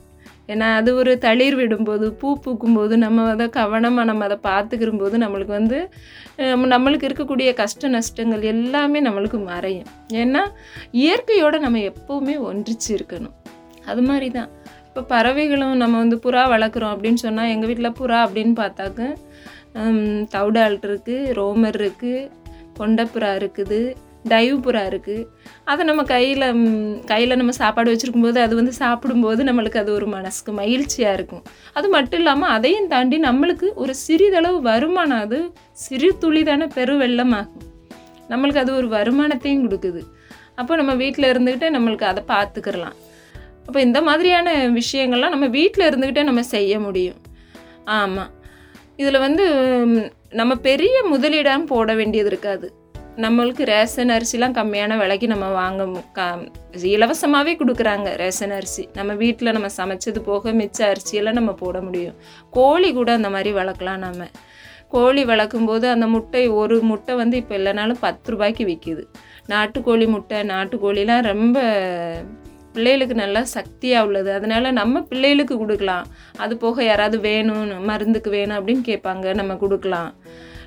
ஏன்னா 0.52 0.68
அது 0.78 0.90
ஒரு 1.00 1.12
தளிர் 1.24 1.56
விடும்போது 1.60 2.06
பூ 2.20 2.28
பூக்கும்போது 2.44 2.94
நம்ம 3.04 3.26
அதை 3.34 3.46
கவனமாக 3.58 4.06
நம்ம 4.10 4.24
அதை 4.28 4.38
பார்த்துக்கிற 4.48 4.96
போது 5.02 5.16
நம்மளுக்கு 5.24 5.54
வந்து 5.58 5.78
நம்மளுக்கு 6.74 7.08
இருக்கக்கூடிய 7.08 7.50
கஷ்ட 7.62 7.88
நஷ்டங்கள் 7.96 8.44
எல்லாமே 8.54 9.00
நம்மளுக்கு 9.06 9.38
மறையும். 9.50 9.88
ஏன்னா 10.22 10.42
இயற்கையோடு 11.04 11.58
நம்ம 11.66 11.82
எப்போவுமே 11.92 12.36
ஒன்றிச்சு 12.48 12.90
இருக்கணும். 12.98 13.34
அது 13.90 14.02
மாதிரி 14.08 14.28
தான் 14.38 14.50
இப்போ 14.88 15.02
பறவைகளும் 15.12 15.74
நம்ம 15.82 15.94
வந்து 16.02 16.16
புறா 16.24 16.44
வளர்க்குறோம் 16.54 16.94
அப்படின்னு 16.94 17.20
சொன்னால் 17.26 17.52
எங்கள் 17.52 17.68
வீட்டில் 17.70 17.96
புறா 18.00 18.18
அப்படின்னு 18.26 18.54
பார்த்தாக்க 18.62 19.00
தவுடால் 20.34 20.76
இருக்குது 20.86 21.30
ரோமர் 21.38 21.78
இருக்குது 21.80 22.30
கொண்டப்புறா 22.78 23.30
இருக்குது 23.40 23.78
டைவ் 24.30 24.56
புறா 24.64 24.82
இருக்குது 24.90 25.26
அதை 25.70 25.82
நம்ம 25.88 26.02
கையில் 26.12 26.44
கையில் 27.10 27.38
நம்ம 27.40 27.52
சாப்பாடு 27.60 27.92
வச்சுருக்கும்போது 27.92 28.38
அது 28.44 28.54
வந்து 28.60 28.72
சாப்பிடும்போது 28.80 29.40
நம்மளுக்கு 29.48 29.80
அது 29.82 29.90
ஒரு 29.98 30.06
மனசுக்கு 30.14 30.52
மகிழ்ச்சியாக 30.60 31.16
இருக்கும். 31.18 31.42
அது 31.78 31.88
மட்டும் 31.94 32.20
இல்லாமல் 32.22 32.52
அதையும் 32.56 32.88
தாண்டி 32.92 33.18
நம்மளுக்கு 33.28 33.68
ஒரு 33.84 33.94
சிறிதளவு 34.04 34.58
வருமானம் 34.70 35.22
அது 35.24 35.38
சிறு 35.84 36.10
துளிதான 36.24 36.68
பெருவெள்ளமாகும் 36.76 37.68
நம்மளுக்கு 38.32 38.62
அது 38.64 38.72
ஒரு 38.80 38.88
வருமானத்தையும் 38.96 39.64
கொடுக்குது. 39.66 40.02
அப்போ 40.60 40.72
நம்ம 40.80 40.92
வீட்டில் 41.02 41.30
இருந்துக்கிட்டே 41.32 41.70
நம்மளுக்கு 41.76 42.06
அதை 42.12 42.22
பார்த்துக்கிறலாம் 42.34 42.98
அப்போ 43.66 43.78
இந்த 43.86 43.98
மாதிரியான 44.08 44.54
விஷயங்கள்லாம் 44.80 45.34
நம்ம 45.34 45.46
வீட்டில் 45.58 45.88
இருந்துக்கிட்டே 45.90 46.24
நம்ம 46.28 46.42
செய்ய 46.54 46.78
முடியும். 46.86 47.18
ஆமாம் 47.98 48.32
இதில் 49.00 49.24
வந்து 49.26 49.44
நம்ம 50.40 50.52
பெரிய 50.68 50.96
முதலீடாக 51.12 51.68
போட 51.72 51.90
வேண்டியது 51.98 52.30
இருக்காது. 52.32 52.66
நம்மளுக்கு 53.16 53.64
ரேஷன் 53.64 54.08
அரிசிலாம் 54.08 54.54
கம்மியான 54.54 54.98
விலைக்கு 54.98 55.26
நம்ம 55.26 55.48
வாங்க 55.48 55.84
மு- 55.84 56.04
க 56.12 56.36
இலவசமாகவே 56.72 57.56
கொடுக்குறாங்க 57.56 58.16
ரேஷன் 58.16 58.50
அரிசி. 58.50 58.88
நம்ம 58.92 59.12
வீட்டில் 59.14 59.52
நம்ம 59.52 59.66
சமைச்சது 59.76 60.18
போக 60.18 60.52
மிச்ச 60.52 60.78
அரிசியெல்லாம் 60.78 61.32
நம்ம 61.32 61.52
போட 61.52 61.80
முடியும். 61.80 62.14
கோழி 62.50 62.92
கூட 62.92 63.12
அந்த 63.12 63.30
மாதிரி 63.30 63.52
வளர்க்கலாம் 63.52 63.96
நம்ம 63.96 64.24
கோழி 64.88 65.24
வளர்க்கும் 65.24 65.64
போது 65.64 65.88
அந்த 65.88 66.06
முட்டை 66.06 66.48
ஒரு 66.48 66.80
முட்டை 66.80 67.14
வந்து 67.14 67.36
இப்போ 67.36 67.56
இல்லைனாலும் 67.56 67.96
பத்து 68.00 68.30
ரூபாய்க்கு 68.30 68.64
விற்கிது 68.64 69.02
நாட்டுக்கோழி 69.48 70.08
முட்டை 70.08 70.40
நாட்டுக்கோழிலாம் 70.40 71.22
ரொம்ப 71.22 71.60
பிள்ளைகளுக்கு 72.72 73.14
நல்லா 73.14 73.44
சக்தியாக 73.44 74.06
உள்ளது. 74.06 74.32
அதனால 74.32 74.70
நம்ம 74.70 75.00
பிள்ளைகளுக்கு 75.00 75.58
கொடுக்கலாம். 75.58 76.06
அது 76.36 76.56
போக 76.56 76.84
யாராவது 76.84 77.20
வேணும் 77.20 77.84
மருந்துக்கு 77.84 78.30
வேணும் 78.30 78.66
அப்படின்னு 78.66 78.80
கேட்பாங்க 78.84 79.34
நம்ம 79.34 79.54
கொடுக்கலாம். 79.54 80.14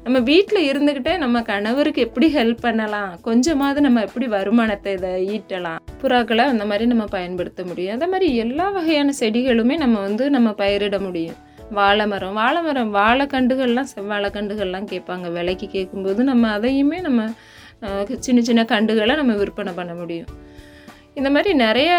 நம்ம 0.06 0.18
வீட்டில் 0.30 0.68
இருந்துக்கிட்டே 0.72 1.14
நம்ம 1.22 1.38
கணவருக்கு 1.50 2.02
எப்படி 2.08 2.28
ஹெல்ப் 2.36 2.60
பண்ணலாம்? 2.66 3.14
கொஞ்சமாவது 3.28 3.80
நம்ம 3.86 4.02
எப்படி 4.08 4.26
வருமானத்தை 4.34 4.92
இதை 4.98 5.12
ஈட்டலாம்? 5.36 5.80
புறாக்களை 6.02 6.44
அந்த 6.52 6.64
மாதிரி 6.70 6.86
நம்ம 6.92 7.06
பயன்படுத்த 7.16 7.64
முடியும். 7.70 7.94
அதே 7.96 8.08
மாதிரி 8.12 8.28
எல்லா 8.44 8.66
வகையான 8.76 9.14
செடிகளுமே 9.20 9.76
நம்ம 9.84 9.96
வந்து 10.08 10.26
நம்ம 10.36 10.50
பயிரிட 10.60 10.98
முடியும். 11.06 11.40
வாழை 11.78 12.06
மரம் 12.12 12.38
வாழை 12.40 12.62
மரம் 12.68 12.92
வாழைக்கண்டுகள்லாம் 12.96 13.90
செவ்வாழைக்கண்டுகள்லாம் 13.94 14.90
கேட்பாங்க. 14.92 15.32
விலைக்கு 15.38 15.70
கேட்கும்போது 15.76 16.24
நம்ம 16.32 16.52
அதையுமே 16.58 17.00
நம்ம 17.08 17.26
சின்ன 18.26 18.44
சின்ன 18.50 18.66
கண்டுகளை 18.74 19.16
நம்ம 19.22 19.34
விற்பனை 19.42 19.74
பண்ண 19.80 19.96
முடியும். 20.02 20.30
இந்த 21.20 21.30
மாதிரி 21.34 21.52
நிறைய 21.64 21.92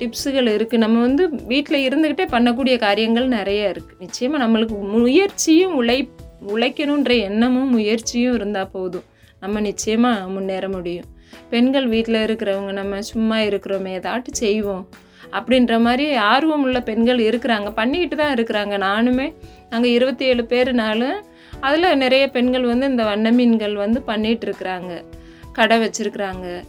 டிப்ஸுகள் 0.00 0.48
இருக்குது 0.54 0.82
நம்ம 0.84 1.00
வந்து 1.06 1.24
வீட்டில் 1.52 1.78
இருந்துக்கிட்டே 1.88 2.26
பண்ணக்கூடிய 2.36 2.76
காரியங்கள் 2.86 3.28
நிறைய 3.38 3.72
இருக்குது 3.74 4.00
நிச்சயமாக 4.04 4.42
நம்மளுக்கு 4.44 4.78
முயற்சியும் 4.94 5.76
உழை 5.82 5.98
உழைக்கணுன்ற 6.46 7.20
எண்ணமும் 7.20 7.70
முயற்சியும் 7.70 8.34
இருந்தால் 8.34 8.70
போதும். 8.70 9.02
நம்ம 9.40 9.60
நிச்சயமாக 9.60 10.28
முன்னேற 10.28 10.68
முடியும். 10.68 11.04
பெண்கள் 11.50 11.86
வீட்டில் 11.86 12.24
இருக்கிறவங்க 12.24 12.72
நம்ம 12.72 13.02
சும்மா 13.02 13.38
இருக்கிறோமே 13.38 13.88
ஏதாட்டு 13.88 14.34
செய்வோம். 14.34 14.88
அப்படின்ற 15.32 15.80
மாதிரி 15.80 16.14
ஆர்வம் 16.14 16.62
உள்ள 16.62 16.80
பெண்கள் 16.80 17.18
இருக்கிறாங்க. 17.18 17.72
பண்ணிக்கிட்டு 17.74 18.16
தான் 18.16 18.34
இருக்கிறாங்க. 18.34 18.74
நானுமே 18.74 19.34
நாங்கள் 19.70 19.90
இருபத்தி 19.90 20.24
ஏழு 20.24 20.46
பேருனாலும் 20.48 21.18
அதில் 21.60 21.96
நிறைய 21.96 22.28
பெண்கள் 22.28 22.62
வந்து 22.62 22.86
இந்த 22.86 23.04
வண்ண 23.04 23.30
மீன்கள் 23.30 23.74
வந்து 23.74 24.02
பண்ணிகிட்டு 24.06 24.52
இருக்கிறாங்க. 24.52 25.04
கடை 25.52 25.76
வச்சுருக்குறாங்க. 25.84 26.62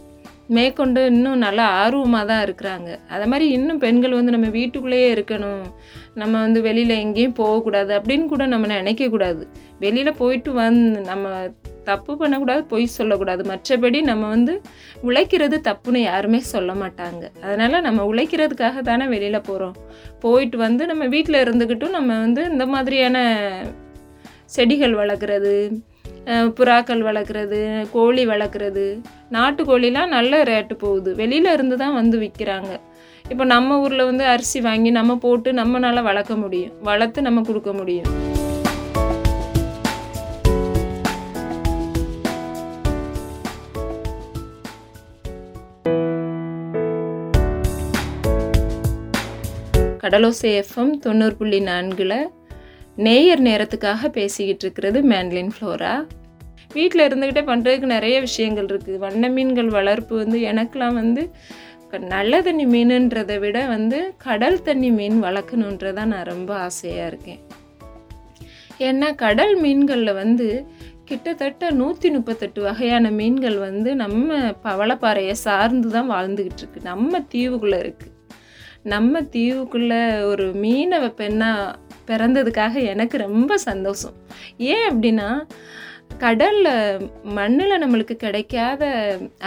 மேற்கொண்டு 0.46 1.06
இன்னும் 1.06 1.38
நல்லா 1.38 1.68
ஆர்வமாக 1.68 2.24
தான் 2.24 2.44
இருக்கிறாங்க. 2.44 2.98
அதை 3.08 3.26
மாதிரி 3.26 3.50
இன்னும் 3.50 3.78
பெண்கள் 3.78 4.10
வந்து 4.10 4.30
நம்ம 4.30 4.48
வீட்டுக்குள்ளேயே 4.48 5.14
இருக்கணும். 5.14 5.62
நம்ம 6.20 6.34
வந்து 6.44 6.60
வெளியில் 6.66 6.94
எங்கேயும் 7.04 7.38
போகக்கூடாது 7.40 7.92
அப்படின்னு 7.98 8.26
கூட 8.32 8.44
நம்ம 8.52 8.68
நினைக்கக்கூடாது. 8.74 9.42
வெளியில் 9.84 10.18
போயிட்டு 10.20 10.52
வந்து 10.60 11.02
நம்ம 11.10 11.26
தப்பு 11.90 12.12
பண்ணக்கூடாது 12.20 12.62
பொய் 12.72 12.86
சொல்லக்கூடாது. 12.96 13.42
மற்றபடி 13.50 13.98
நம்ம 14.08 14.24
வந்து 14.34 14.54
உழைக்கிறது 15.08 15.56
தப்புன்னு 15.68 16.00
யாருமே 16.10 16.40
சொல்ல 16.52 16.72
மாட்டாங்க. 16.82 17.22
அதனால் 17.44 17.84
நம்ம 17.86 18.06
உழைக்கிறதுக்காக 18.12 18.82
தானே 18.88 19.06
வெளியில் 19.14 19.46
போகிறோம் 19.50 19.76
போயிட்டு 20.24 20.58
வந்து 20.66 20.84
நம்ம 20.92 21.06
வீட்டில் 21.14 21.42
இருந்துக்கிட்டும் 21.44 21.96
நம்ம 21.98 22.18
வந்து 22.24 22.42
இந்த 22.54 22.66
மாதிரியான 22.74 23.18
செடிகள் 24.56 24.96
வளர்க்குறது 25.02 25.54
புறாக்கள் 26.58 27.02
வளர்க்குறது 27.08 27.58
கோழி 27.92 28.22
வளர்க்குறது. 28.30 28.84
நாட்டுக்கோழிலாம் 29.36 30.14
நல்ல 30.16 30.42
ரேட்டு 30.50 30.74
போகுது. 30.82 31.10
வெளியில் 31.20 31.50
இருந்து 31.52 31.76
தான் 31.82 31.96
வந்து 32.00 32.16
விற்கிறாங்க. 32.24 32.72
இப்போ 33.32 33.44
நம்ம 33.44 33.78
ஊரில் 33.80 34.04
வந்து 34.04 34.24
அரிசி 34.24 34.60
வாங்கி 34.60 34.90
நம்ம 34.90 35.16
போட்டு 35.16 35.52
நம்மளால் 35.52 36.06
வளர்க்க 36.08 36.34
முடியும். 36.36 36.72
வளர்த்து 36.82 37.22
நம்ம 37.22 37.42
கொடுக்க 37.42 37.72
முடியும். 37.72 38.08
கடலோசை 50.02 50.50
எஃப்எம் 50.62 50.92
தொண்ணூறு 50.98 51.34
புள்ளி 51.36 51.60
நான்கில் 51.60 52.18
நேயர் 53.06 53.42
நேரத்துக்காக 53.42 54.08
பேசிக்கிட்டு 54.08 54.64
இருக்கிறது 54.64 54.98
மேண்ட்லின் 55.10 55.52
ஃப்ளோரா. 55.54 55.94
வீட்டில் 56.72 57.04
இருந்துக்கிட்டே 57.08 57.42
பண்ணுறதுக்கு 57.50 57.88
நிறைய 57.94 58.16
விஷயங்கள் 58.20 58.66
இருக்குது 58.66 58.98
வண்ண 58.98 59.28
மீன்கள் 59.28 59.70
வளர்ப்பு 59.76 60.14
வந்து 60.16 60.38
எனக்கெலாம் 60.50 60.98
வந்து 60.98 61.22
நல்ல 61.96 62.42
தண்ணி 62.42 62.66
மீனுன்றதை 62.66 63.38
விட 63.38 63.66
வந்து 63.66 64.14
கடல் 64.18 64.62
தண்ணி 64.62 64.90
மீன் 64.90 65.22
வளர்க்கணுன்றதான் 65.22 66.04
நான் 66.04 66.24
ரொம்ப 66.24 66.56
ஆசையாக 66.56 67.06
இருக்கேன். 67.06 67.40
ஏன்னா 68.78 69.14
கடல் 69.14 69.60
மீன்களில் 69.60 70.14
வந்து 70.14 70.66
கிட்டத்தட்ட 71.04 71.70
நூற்றி 71.70 72.10
முப்பத்தெட்டு 72.10 72.62
வகையான 72.62 73.10
மீன்கள் 73.10 73.58
வந்து 73.58 73.96
நம்ம 73.96 74.36
பவளப்பாறையை 74.64 75.30
சார்ந்து 75.30 75.90
தான் 75.90 76.10
வாழ்ந்துக்கிட்டு 76.10 76.62
இருக்கு. 76.62 76.80
நம்ம 76.82 77.18
தீவுக்குள்ளே 77.18 77.78
இருக்குது 77.78 78.16
நம்ம 78.82 79.20
தீவுக்குள்ளே 79.20 80.24
ஒரு 80.24 80.46
மீனவ 80.46 81.14
பெண்ணாக 81.14 81.76
பிறந்ததுக்காக 82.06 82.84
எனக்கு 82.84 83.18
ரொம்ப 83.18 83.58
சந்தோஷம். 83.58 84.14
ஏன் 84.58 84.90
அப்படின்னா 84.90 85.46
கடலில் 86.24 86.72
மண்ணில் 87.36 87.80
நம்மளுக்கு 87.82 88.14
கிடைக்காத 88.24 88.82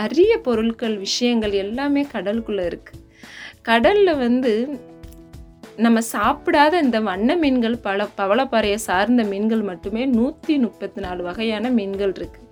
அரிய 0.03 0.34
பொருட்கள் 0.45 0.95
விஷயங்கள் 1.07 1.55
எல்லாமே 1.63 2.03
கடலுக்குள்ளே 2.13 2.65
இருக்குது 2.71 3.01
கடலில் 3.69 4.13
வந்து 4.25 4.53
நம்ம 5.86 5.99
சாப்பிடாத 6.13 6.73
இந்த 6.86 6.97
வண்ண 7.10 7.36
மீன்கள் 7.41 7.75
பல 7.88 8.07
பவளப்பாறையை 8.19 8.79
சார்ந்த 8.88 9.21
மீன்கள் 9.31 9.63
மட்டுமே 9.69 10.03
நூற்றி 10.17 10.55
முப்பத்தி 10.65 10.99
நாலு 11.05 11.21
வகையான 11.27 11.69
மீன்கள் 11.77 12.13
இருக்குது 12.19 12.47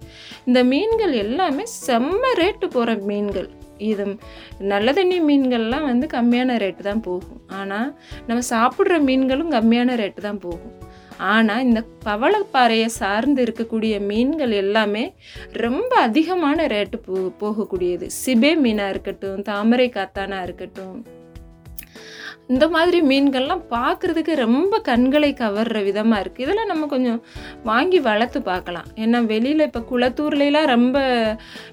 இந்த 0.48 0.60
மீன்கள் 0.74 1.14
எல்லாமே 1.24 1.64
செம்ம 1.88 2.22
ரேட்டு 2.42 2.68
போகிற 2.76 2.96
மீன்கள். 3.10 3.50
இது 3.90 4.06
நல்ல 4.72 4.94
தண்ணி 4.98 5.18
மீன்கள்லாம் 5.28 5.86
வந்து 5.90 6.06
கம்மியான 6.16 6.58
ரேட்டு 6.64 6.84
தான் 6.88 7.04
போகும். 7.10 7.42
ஆனால் 7.60 7.90
நம்ம 8.28 8.42
சாப்பிட்ற 8.54 8.96
மீன்களும் 9.10 9.54
கம்மியான 9.58 9.96
ரேட்டு 10.02 10.22
தான் 10.28 10.42
போகும். 10.46 10.74
ஆனால் 11.20 11.64
இந்த 11.64 11.84
பவளப்பாறையை 12.06 12.86
சார்ந்து 12.86 13.44
இருக்கக்கூடிய 13.44 14.06
மீன்கள் 14.06 14.52
எல்லாமே 14.52 15.14
ரொம்ப 15.52 15.96
அதிகமான 15.96 16.66
ரேட்டு 16.66 16.98
போ 16.98 17.16
போகக்கூடியது. 17.42 18.08
சிபே 18.26 18.52
மீனாக 18.56 18.90
இருக்கட்டும் 18.90 19.42
தாமரை 19.42 19.90
காத்தானா 19.90 20.44
இருக்கட்டும். 20.44 21.06
இந்த 22.50 22.68
மாதிரி 22.68 23.02
மீன்கள்லாம் 23.02 23.62
பார்க்குறதுக்கு 23.70 24.36
ரொம்ப 24.36 24.80
கண்களை 24.80 25.34
கவர்ற 25.34 25.84
விதமாக 25.84 26.22
இருக்குது 26.24 26.40
இதெல்லாம் 26.40 26.68
நம்ம 26.68 26.86
கொஞ்சம் 26.86 27.24
வாங்கி 27.64 28.00
வளர்த்து 28.00 28.42
பார்க்கலாம். 28.42 28.84
ஏன்னா 28.96 29.26
வெளியில் 29.26 29.60
இப்போ 29.60 29.80
குளத்தூர்லாம் 29.80 30.66
ரொம்ப 30.66 30.98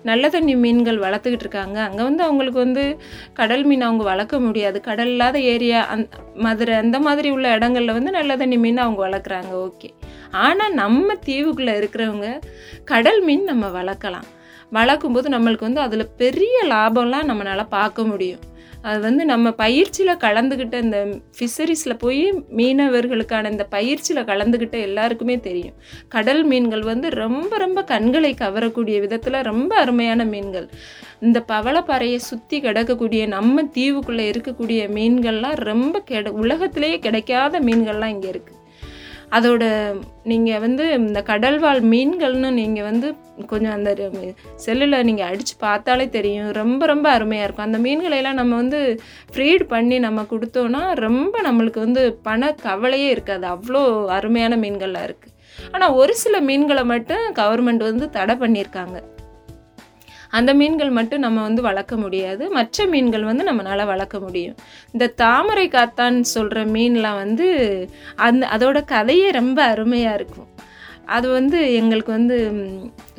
நல்ல 0.02 0.28
தண்ணி 0.28 0.56
மீன்கள் 0.56 0.98
வளர்த்துக்கிட்டு 0.98 1.46
இருக்காங்க. 1.46 1.80
அங்கே 1.82 2.02
வந்து 2.02 2.24
அவங்களுக்கு 2.24 2.58
வந்து 2.58 2.98
கடல் 3.32 3.64
மீன் 3.64 3.80
அவங்க 3.80 4.04
வளர்க்க 4.04 4.38
முடியாது. 4.38 4.80
கடல் 4.80 5.06
இல்லாத 5.06 5.38
ஏரியா 5.38 5.86
அந் 5.86 6.04
மதுரை 6.34 6.74
அந்த 6.74 7.00
மாதிரி 7.00 7.30
உள்ள 7.30 7.58
இடங்கள்ல 7.58 7.92
வந்து 7.92 8.10
நல்ல 8.10 8.36
தண்ணி 8.36 8.58
மீன் 8.58 8.76
அவங்க 8.76 9.08
வளர்க்குறாங்க. 9.08 9.52
ஓகே. 9.68 9.90
ஆனால் 10.30 10.72
நம்ம 10.72 11.14
தீவுக்குள்ளே 11.14 11.74
இருக்கிறவங்க 11.80 12.40
கடல் 12.84 13.22
மீன் 13.22 13.44
நம்ம 13.44 13.68
வளர்க்கலாம். 13.68 14.24
வளர்க்கும்போது 14.72 15.28
நம்மளுக்கு 15.28 15.68
வந்து 15.70 15.80
அதில் 15.80 16.12
பெரிய 16.16 16.64
லாபம்லாம் 16.68 17.28
நம்மளால் 17.32 17.66
பார்க்க 17.68 18.02
முடியும். 18.02 18.54
அது 18.88 18.98
வந்து 19.06 19.22
நம்ம 19.30 19.50
பயிற்சியில் 19.60 20.20
கலந்துக்கிட்ட 20.24 20.76
இந்த 20.84 20.98
ஃபிஷரிஸில் 21.36 22.00
போய் 22.04 22.22
மீனவர்களுக்கான 22.58 23.50
இந்த 23.54 23.64
பயிற்சியில் 23.76 24.28
கலந்துக்கிட்ட 24.30 24.76
எல்லாருக்குமே 24.88 25.36
தெரியும். 25.46 25.76
கடல் 26.14 26.42
மீன்கள் 26.44 26.84
வந்து 26.90 27.10
ரொம்ப 27.22 27.52
ரொம்ப 27.64 27.82
கண்களை 27.92 28.32
கவரக்கூடிய 28.42 28.98
விதத்தில் 29.04 29.46
ரொம்ப 29.50 29.72
அருமையான 29.82 30.24
மீன்கள். 30.34 30.68
இந்த 31.26 31.38
பவளப்பாறையை 31.52 32.20
சுற்றி 32.30 32.58
கிடக்கக்கூடிய 32.60 33.24
நம்ம 33.36 33.64
தீவுக்குள்ளே 33.78 34.26
இருக்கக்கூடிய 34.32 34.82
மீன்கள்லாம் 34.98 35.58
ரொம்ப 35.70 36.02
கெட 36.12 36.32
உலகத்திலேயே 36.42 36.98
கிடைக்காத 36.98 37.60
மீன்கள்லாம் 37.68 38.14
இங்கே 38.16 38.30
இருக்குது 38.34 38.55
அதோட 39.30 39.64
நீங்கள் 40.30 40.60
வந்து 40.64 40.84
இந்த 40.98 41.20
கடல்வாழ் 41.30 41.80
மீன்கள்னு 41.92 42.50
நீங்கள் 42.58 42.86
வந்து 42.90 43.08
கொஞ்சம் 43.46 43.74
அந்த 43.76 43.90
செல்லில் 44.64 45.04
நீங்கள் 45.04 45.28
அடித்து 45.28 45.54
பார்த்தாலே 45.58 46.08
தெரியும். 46.08 46.50
ரொம்ப 46.50 46.86
ரொம்ப 46.86 47.10
அருமையாக 47.10 47.46
இருக்கும். 47.46 47.66
அந்த 47.68 47.78
மீன்களை 47.78 48.18
எல்லாம் 48.18 48.40
நம்ம 48.40 48.56
வந்து 48.56 48.80
ஃப்ரீட் 49.32 49.64
பண்ணி 49.74 49.98
நம்ம 50.06 50.26
கொடுத்தோன்னா 50.32 50.82
ரொம்ப 51.06 51.42
நம்மளுக்கு 51.48 51.80
வந்து 51.86 52.04
பண 52.28 52.52
கவலையே 52.66 53.10
இருக்காது. 53.10 53.46
அவ்வளோ 53.54 53.82
அருமையான 54.18 54.56
மீன்கள்லாம் 54.56 55.08
இருக்குது 55.08 55.34
ஆனால் 55.72 55.94
ஒரு 55.94 56.14
சில 56.14 56.40
மீன்களை 56.40 56.84
மட்டும் 56.84 57.26
கவர்மெண்ட் 57.42 57.84
வந்து 57.90 58.10
தடை 58.10 58.34
பண்ணியிருக்காங்க. 58.40 58.96
அந்த 60.30 60.54
மீன்கள் 60.54 60.90
மட்டும் 60.90 61.20
நம்ம 61.20 61.42
வந்து 61.42 61.62
வளர்க்க 61.62 61.96
முடியாது. 61.96 62.50
மற்ற 62.50 62.86
மீன்கள் 62.86 63.24
வந்து 63.24 63.52
நம்மளால் 63.52 63.86
வளர்க்க 63.86 64.20
முடியும். 64.20 64.56
இந்த 64.92 65.06
தாமரை 65.06 65.68
காத்தான்னு 65.68 66.20
சொல்கிற 66.20 66.64
மீன்லாம் 66.64 67.14
வந்து 67.14 67.46
அந்த 68.16 68.48
அதோட 68.56 68.84
கதையே 68.84 69.30
ரொம்ப 69.30 69.62
அருமையாக 69.62 70.14
இருக்கும். 70.14 70.48
அது 71.04 71.28
வந்து 71.28 71.74
எங்களுக்கு 71.74 72.12
வந்து 72.12 72.36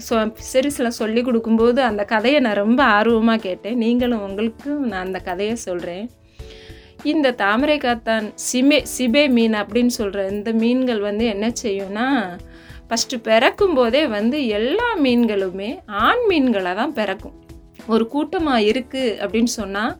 சொ 0.10 0.34
சிறுசில் 0.36 0.90
சொல்லி 0.90 1.22
கொடுக்கும்போது 1.22 1.82
அந்த 1.82 2.04
கதையை 2.04 2.40
நான் 2.40 2.54
ரொம்ப 2.54 2.84
ஆர்வமாக 2.84 3.38
கேட்டேன். 3.38 3.78
நீங்களும் 3.78 4.22
உங்களுக்கும் 4.22 4.88
நான் 4.88 5.06
அந்த 5.06 5.20
கதையை 5.20 5.56
சொல்கிறேன் 5.56 6.10
இந்த 7.04 7.32
தாமரை 7.32 7.78
காத்தான் 7.78 8.34
சிமே 8.52 8.84
சிபே 8.98 9.30
மீன் 9.30 9.54
அப்படின்னு 9.54 9.88
சொல்கிற 9.88 10.28
இந்த 10.30 10.52
மீன்கள் 10.54 11.00
வந்து 11.00 11.26
என்ன 11.26 11.52
செய்யும்னா 11.64 12.08
ஃபஸ்ட்டு 12.90 13.18
பிறக்கும் 13.28 13.76
போதே 13.78 14.02
வந்து 14.18 14.38
எல்லா 14.58 14.90
மீன்களுமே 15.06 15.70
ஆண் 16.08 16.24
மீன்களை 16.30 16.72
தான் 16.80 16.96
பிறக்கும். 17.00 17.36
ஒரு 17.94 18.06
கூட்டமாக 18.14 18.68
இருக்குது 18.70 19.16
அப்படின்னு 19.24 19.52
சொன்னால் 19.60 19.94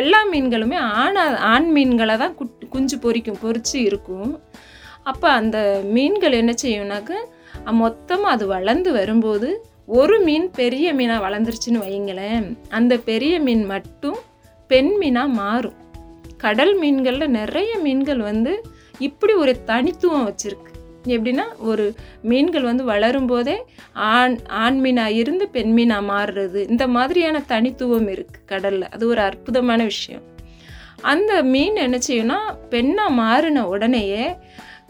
எல்லா 0.00 0.20
மீன்களுமே 0.32 0.78
ஆணா 1.02 1.24
ஆண் 1.52 1.68
மீன்களை 1.76 2.16
தான் 2.22 2.34
குட் 2.40 2.66
குஞ்சு 2.74 2.96
பொரிக்கும் 3.04 3.40
பொரிச்சு 3.44 3.76
இருக்கும். 3.88 4.32
அப்போ 5.10 5.28
அந்த 5.40 5.58
மீன்கள் 5.96 6.38
என்ன 6.40 6.52
செய்யும்னாக்க 6.62 7.12
மொத்தமாக 7.82 8.34
அது 8.34 8.44
வளர்ந்து 8.54 8.90
வரும்போது 8.98 9.48
ஒரு 10.00 10.16
மீன் 10.26 10.46
பெரிய 10.60 10.88
மீனாக 10.98 11.24
வளர்ந்துருச்சுன்னு 11.26 11.84
வைங்களேன் 11.86 12.46
அந்த 12.78 12.92
பெரிய 13.08 13.34
மீன் 13.46 13.64
மட்டும் 13.72 14.18
பெண் 14.70 14.92
மீனாக 15.00 15.36
மாறும். 15.40 15.78
கடல் 16.44 16.74
மீன்களில் 16.82 17.34
நிறைய 17.40 17.72
மீன்கள் 17.86 18.22
வந்து 18.30 18.52
இப்படி 19.08 19.34
ஒரு 19.42 19.52
தனித்துவம் 19.70 20.26
வச்சுருக்கு. 20.28 20.71
எப்படின்னா 21.06 21.44
ஒரு 21.58 21.94
மீன்கள் 22.22 22.62
வந்து 22.62 22.84
வளரும் 22.84 23.26
போதே 23.26 23.64
ஆண் 23.92 24.38
ஆண் 24.48 24.78
மீனாக 24.84 25.08
இருந்து 25.08 25.48
பெண் 25.48 25.72
மீனாக 25.78 26.08
மாறுறது. 26.10 26.68
இந்த 26.68 26.86
மாதிரியான 26.86 27.42
தனித்துவம் 27.46 28.08
இருக்குது 28.08 28.44
கடலில். 28.46 28.88
அது 28.88 29.08
ஒரு 29.08 29.20
அற்புதமான 29.20 29.82
விஷயம். 29.82 30.22
அந்த 31.00 31.42
மீன் 31.42 31.76
என்ன 31.76 31.98
செய்யும்னா 32.08 32.38
பெண்ணாக 32.68 33.10
மாறின 33.10 33.68
உடனேயே 33.68 34.36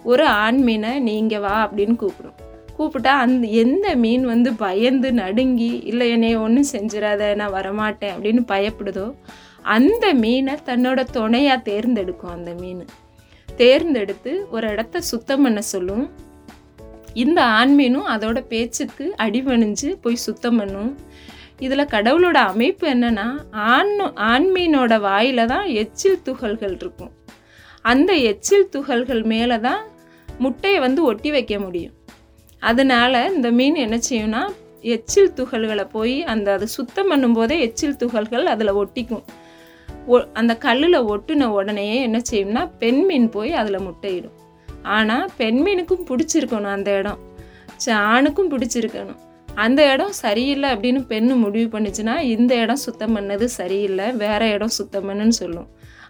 ஒரு 0.02 0.26
ஆண் 0.26 0.58
மீனை 0.58 0.98
நீங்கள் 1.00 1.40
வா 1.40 1.68
அப்படின்னு 1.68 1.96
கூப்பிடும். 1.96 2.38
கூப்பிட்டா 2.78 3.12
அந்த 3.24 3.46
எந்த 3.46 3.96
மீன் 3.96 4.24
வந்து 4.24 4.52
பயந்து 4.52 5.12
நடுங்கி 5.12 5.80
இல்லை 5.84 6.10
என்னைய 6.10 6.40
ஒன்றும் 6.40 6.72
செஞ்சிடாத 6.72 7.34
நான் 7.34 7.52
வரமாட்டேன் 7.52 8.14
அப்படின்னு 8.14 8.42
பயப்படுதோ 8.48 9.14
அந்த 9.62 10.14
மீனை 10.14 10.54
தன்னோட 10.66 11.04
துணையாக 11.10 11.62
தேர்ந்தெடுக்கும் 11.62 12.30
அந்த 12.30 12.52
மீன். 12.60 12.84
தேர்ந்தெடுத்து 13.56 14.32
ஒரு 14.50 14.66
இடத்த 14.68 15.00
சுத்தம் 15.00 15.42
பண்ண 15.42 15.60
சொல்லும். 15.62 16.04
இந்த 17.22 17.44
ஆண் 17.44 17.74
மீனும் 17.78 18.08
அதோட 18.14 18.38
பேச்சுக்கு 18.52 19.14
அடிபணிஞ்சு 19.18 19.88
போய் 20.00 20.24
சுத்தம் 20.26 20.56
பண்ணும். 20.56 20.92
இதில் 21.58 21.90
கடவுளோட 21.94 22.38
அமைப்பு 22.52 22.84
என்னன்னா 22.94 23.26
ஆண் 23.50 23.92
ஆண் 24.14 24.48
மீனோட 24.54 24.94
வாயில 25.08 25.44
தான் 25.46 25.66
எச்சில் 25.82 26.22
துகள்கள் 26.22 26.76
இருக்கும். 26.80 27.12
அந்த 27.92 28.12
எச்சில் 28.30 28.68
துகள்கள் 28.68 29.22
மேலே 29.22 29.58
தான் 29.58 29.82
முட்டையை 30.28 30.80
வந்து 30.80 31.02
ஒட்டி 31.02 31.30
வைக்க 31.30 31.58
முடியும். 31.58 31.94
அதனால 32.58 33.30
இந்த 33.34 33.50
மீன் 33.50 33.74
என்ன 33.74 33.96
செய்யும்னா 34.08 34.42
எச்சில் 34.94 35.32
துகள்களை 35.38 35.84
போய் 35.90 36.16
அந்த 36.32 36.52
அது 36.52 36.68
சுத்தம் 36.68 37.10
பண்ணும்போதே 37.10 37.56
எச்சில் 37.60 37.96
துகள்கள் 37.96 38.46
அதில் 38.46 38.78
ஒட்டிக்கும். 38.82 39.24
அந்த 40.32 40.56
கல்லில் 40.56 41.02
ஒட்டின 41.02 41.44
உடனேயே 41.44 42.02
என்ன 42.02 42.22
செய்யும்னா 42.30 42.70
பெண்மீன் 42.78 43.28
போய் 43.28 43.52
அதில் 43.52 43.78
முட்டையிடும். 43.78 44.40
ஆனால் 44.82 45.30
பெண் 45.36 45.66
மீனுக்கும் 45.66 46.04
பிடிச்சிருக்கணும் 46.08 46.64
அந்த 46.64 46.90
இடம். 46.90 47.18
ச- 47.86 47.92
ஆணுக்கும் 47.92 48.58
பிடிச்சிருக்கணும். 48.58 49.16
அந்த 49.54 49.92
இடம் 49.92 50.12
சரியில்லை 50.12 50.70
அப்படின்னு 50.70 51.04
பெண்ணு 51.08 51.36
முடிவு 51.36 51.78
பண்ணிச்சுன்னா 51.78 52.20
இந்த 52.20 52.54
இடம் 52.54 52.76
சுத்தம் 52.76 53.16
பண்ணது 53.16 53.44
சரியில்லை 53.44 54.12
வேறு 54.12 54.50
இடம் 54.50 54.68
சுத்தம் 54.68 55.10
பண்ணுன்னு 55.10 55.28
சொல்லும். 55.28 55.66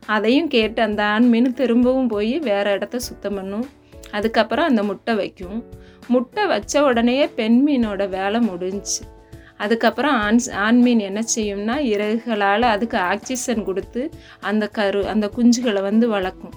அதையும் 0.06 0.48
கேட்டு 0.48 0.82
அந்த 0.82 1.04
ஆண் 1.04 1.28
மீன் 1.28 1.54
திரும்பவும் 1.54 2.08
போய் 2.08 2.38
வேற 2.38 2.72
இடத்த 2.72 2.98
சுத்தம் 2.98 3.34
பண்ணும். 3.34 3.68
அதுக்கப்புறம் 4.10 4.66
அந்த 4.66 4.82
முட்டை 4.82 5.14
வைக்கும். 5.14 5.64
முட்டை 6.08 6.46
வச்ச 6.46 6.82
உடனேயே 6.82 7.26
பெண் 7.26 7.64
மீனோட 7.66 8.08
வேலை 8.08 8.40
முடிஞ்சுச்சு. 8.40 9.21
அதுக்கப்புறம் 9.64 10.16
ஆண் 10.24 10.40
ஆண் 10.66 10.80
மீன் 10.80 11.02
என்ன 11.08 11.20
செய்யும்னா 11.34 11.76
இறகுகளால் 11.92 12.66
அதுக்கு 12.74 12.98
ஆக்சிஜன் 13.12 13.64
கொடுத்து 13.64 14.02
அந்த 14.40 14.64
கரு 14.78 15.00
அந்த 15.06 15.26
குஞ்சுகளை 15.36 15.82
வந்து 15.82 16.08
வளர்க்கும். 16.08 16.54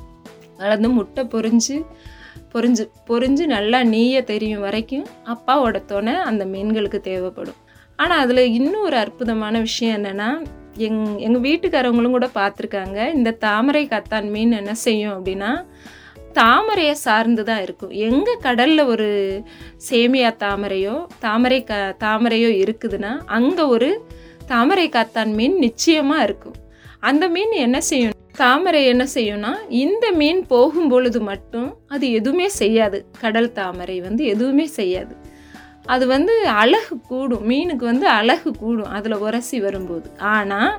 வளர்ந்து 0.57 0.89
முட்டை 0.89 1.23
பொரிஞ்சு 1.33 1.77
பொரிஞ்சு 2.53 2.83
பொரிஞ்சு 3.09 3.45
நல்லா 3.53 3.79
நீய 3.93 4.17
தெரியும் 4.23 4.65
வரைக்கும் 4.65 5.07
அப்பாவோட 5.33 5.77
துணை 5.85 6.13
அந்த 6.29 6.43
மீன்களுக்கு 6.53 6.99
தேவைப்படும். 7.09 7.59
ஆனால் 7.99 8.21
அதில் 8.23 8.51
இன்னும் 8.59 8.85
ஒரு 8.89 8.97
அற்புதமான 8.97 9.59
விஷயம் 9.59 9.95
என்னென்னா 9.97 10.29
எங் 10.77 11.01
எங்கள் 11.17 11.45
வீட்டுக்காரவங்களும் 11.47 12.15
கூட 12.17 12.27
பார்த்துருக்காங்க. 12.39 12.97
இந்த 13.17 13.35
தாமரை 13.45 13.83
கத்தான் 13.91 14.27
மீன் 14.29 14.59
என்ன 14.61 14.73
செய்யும் 14.85 15.13
அப்படின்னா 15.17 15.51
தாமரையை 16.41 16.95
சார்ந்து 17.05 17.43
தான் 17.43 17.61
இருக்கும். 17.65 17.93
எங்கே 18.07 18.33
கடலில் 18.45 18.83
ஒரு 18.93 19.07
சேமியா 19.89 20.29
தாமரையோ 20.43 20.95
தாமரை 21.25 21.59
க 21.63 21.73
தாமரையோ 22.03 22.49
இருக்குதுன்னா 22.63 23.13
அங்கே 23.37 23.65
ஒரு 23.75 23.89
தாமரை 24.51 24.87
காத்தான் 24.89 25.31
மீன் 25.39 25.57
நிச்சயமாக 25.57 26.25
இருக்கும். 26.27 26.57
அந்த 27.09 27.25
மீன் 27.35 27.55
என்ன 27.65 27.77
செய்யும்? 27.91 28.13
தாமரை 28.37 28.81
என்ன 28.91 29.03
செய்யும்னா 29.13 29.51
இந்த 29.83 30.05
மீன் 30.21 30.41
போகும் 30.47 30.89
பொழுது 30.93 31.19
மட்டும் 31.21 31.69
அது 31.87 32.05
எதுவுமே 32.11 32.47
செய்யாது. 32.61 32.97
கடல் 33.23 33.51
தாமரை 33.59 33.97
வந்து 34.07 34.23
எதுவுமே 34.33 34.65
செய்யாது. 34.79 35.13
அது 35.93 36.03
வந்து 36.07 36.33
அழகு 36.61 36.95
கூடும். 37.09 37.45
மீனுக்கு 37.49 37.85
வந்து 37.91 38.07
அழகு 38.19 38.51
கூடும். 38.63 38.91
அதில் 38.97 39.21
உரசி 39.25 39.57
வரும்போது. 39.59 40.07
ஆனால் 40.35 40.73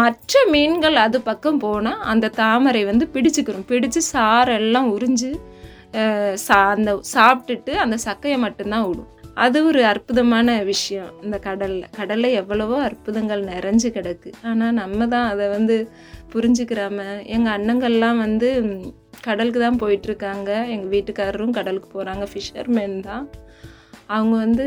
மற்ற 0.00 0.40
மீன்கள் 0.52 0.96
அது 1.06 1.18
பக்கம் 1.28 1.62
போனால் 1.64 2.04
அந்த 2.12 2.32
தாமரை 2.42 2.82
வந்து 2.90 3.06
பிடிச்சிக்கிறோம் 3.14 3.68
பிடிச்சு 3.72 4.00
சாரெல்லாம் 4.12 4.88
உறிஞ்சு 4.94 5.32
சா 6.44 6.56
அந்த 6.76 6.92
சாப்பிட்டுட்டு 7.14 7.72
அந்த 7.82 7.96
சக்கையை 8.06 8.38
மட்டும்தான் 8.44 8.86
விடும். 8.86 9.10
அது 9.44 9.58
ஒரு 9.68 9.80
அற்புதமான 9.90 10.48
விஷயம். 10.70 11.12
இந்த 11.24 11.36
கடலில் 11.46 11.86
கடலில் 11.98 12.36
எவ்வளவோ 12.40 12.76
அற்புதங்கள் 12.88 13.42
நிறைஞ்சு 13.52 13.88
கிடக்கு. 13.96 14.30
ஆனால் 14.48 14.76
நம்ம 14.80 15.06
தான் 15.14 15.28
அதை 15.32 15.46
வந்து 15.56 15.76
புரிஞ்சுக்கிறாம 16.32 16.98
எங்கள் 17.36 17.54
அண்ணங்கள்லாம் 17.56 18.20
வந்து 18.24 18.50
கடலுக்கு 19.26 19.60
தான் 19.66 19.80
போயிட்டுருக்காங்க. 19.82 20.50
எங்கள் 20.74 20.92
வீட்டுக்காரரும் 20.94 21.56
கடலுக்கு 21.58 21.90
போகிறாங்க 21.96 22.26
ஃபிஷர்மேன் 22.32 22.98
தான். 23.08 23.24
அவங்க 24.14 24.34
வந்து 24.44 24.66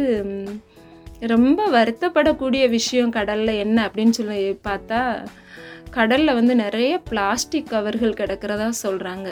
ரொம்ப 1.26 1.62
வருத்தப்படக்கூடிய 1.70 2.70
விஷயம் 2.70 3.10
கடலில் 3.10 3.60
என்ன 3.60 3.78
அப்படின்னு 3.88 4.10
சொல்லி 4.10 4.40
பார்த்தா 4.68 5.02
கடலில் 5.90 6.34
வந்து 6.34 6.56
நிறைய 6.56 6.94
பிளாஸ்டிக் 7.10 7.70
கவர்கள் 7.70 8.20
கிடக்கிறதா 8.22 8.68
சொல்கிறாங்க 8.84 9.30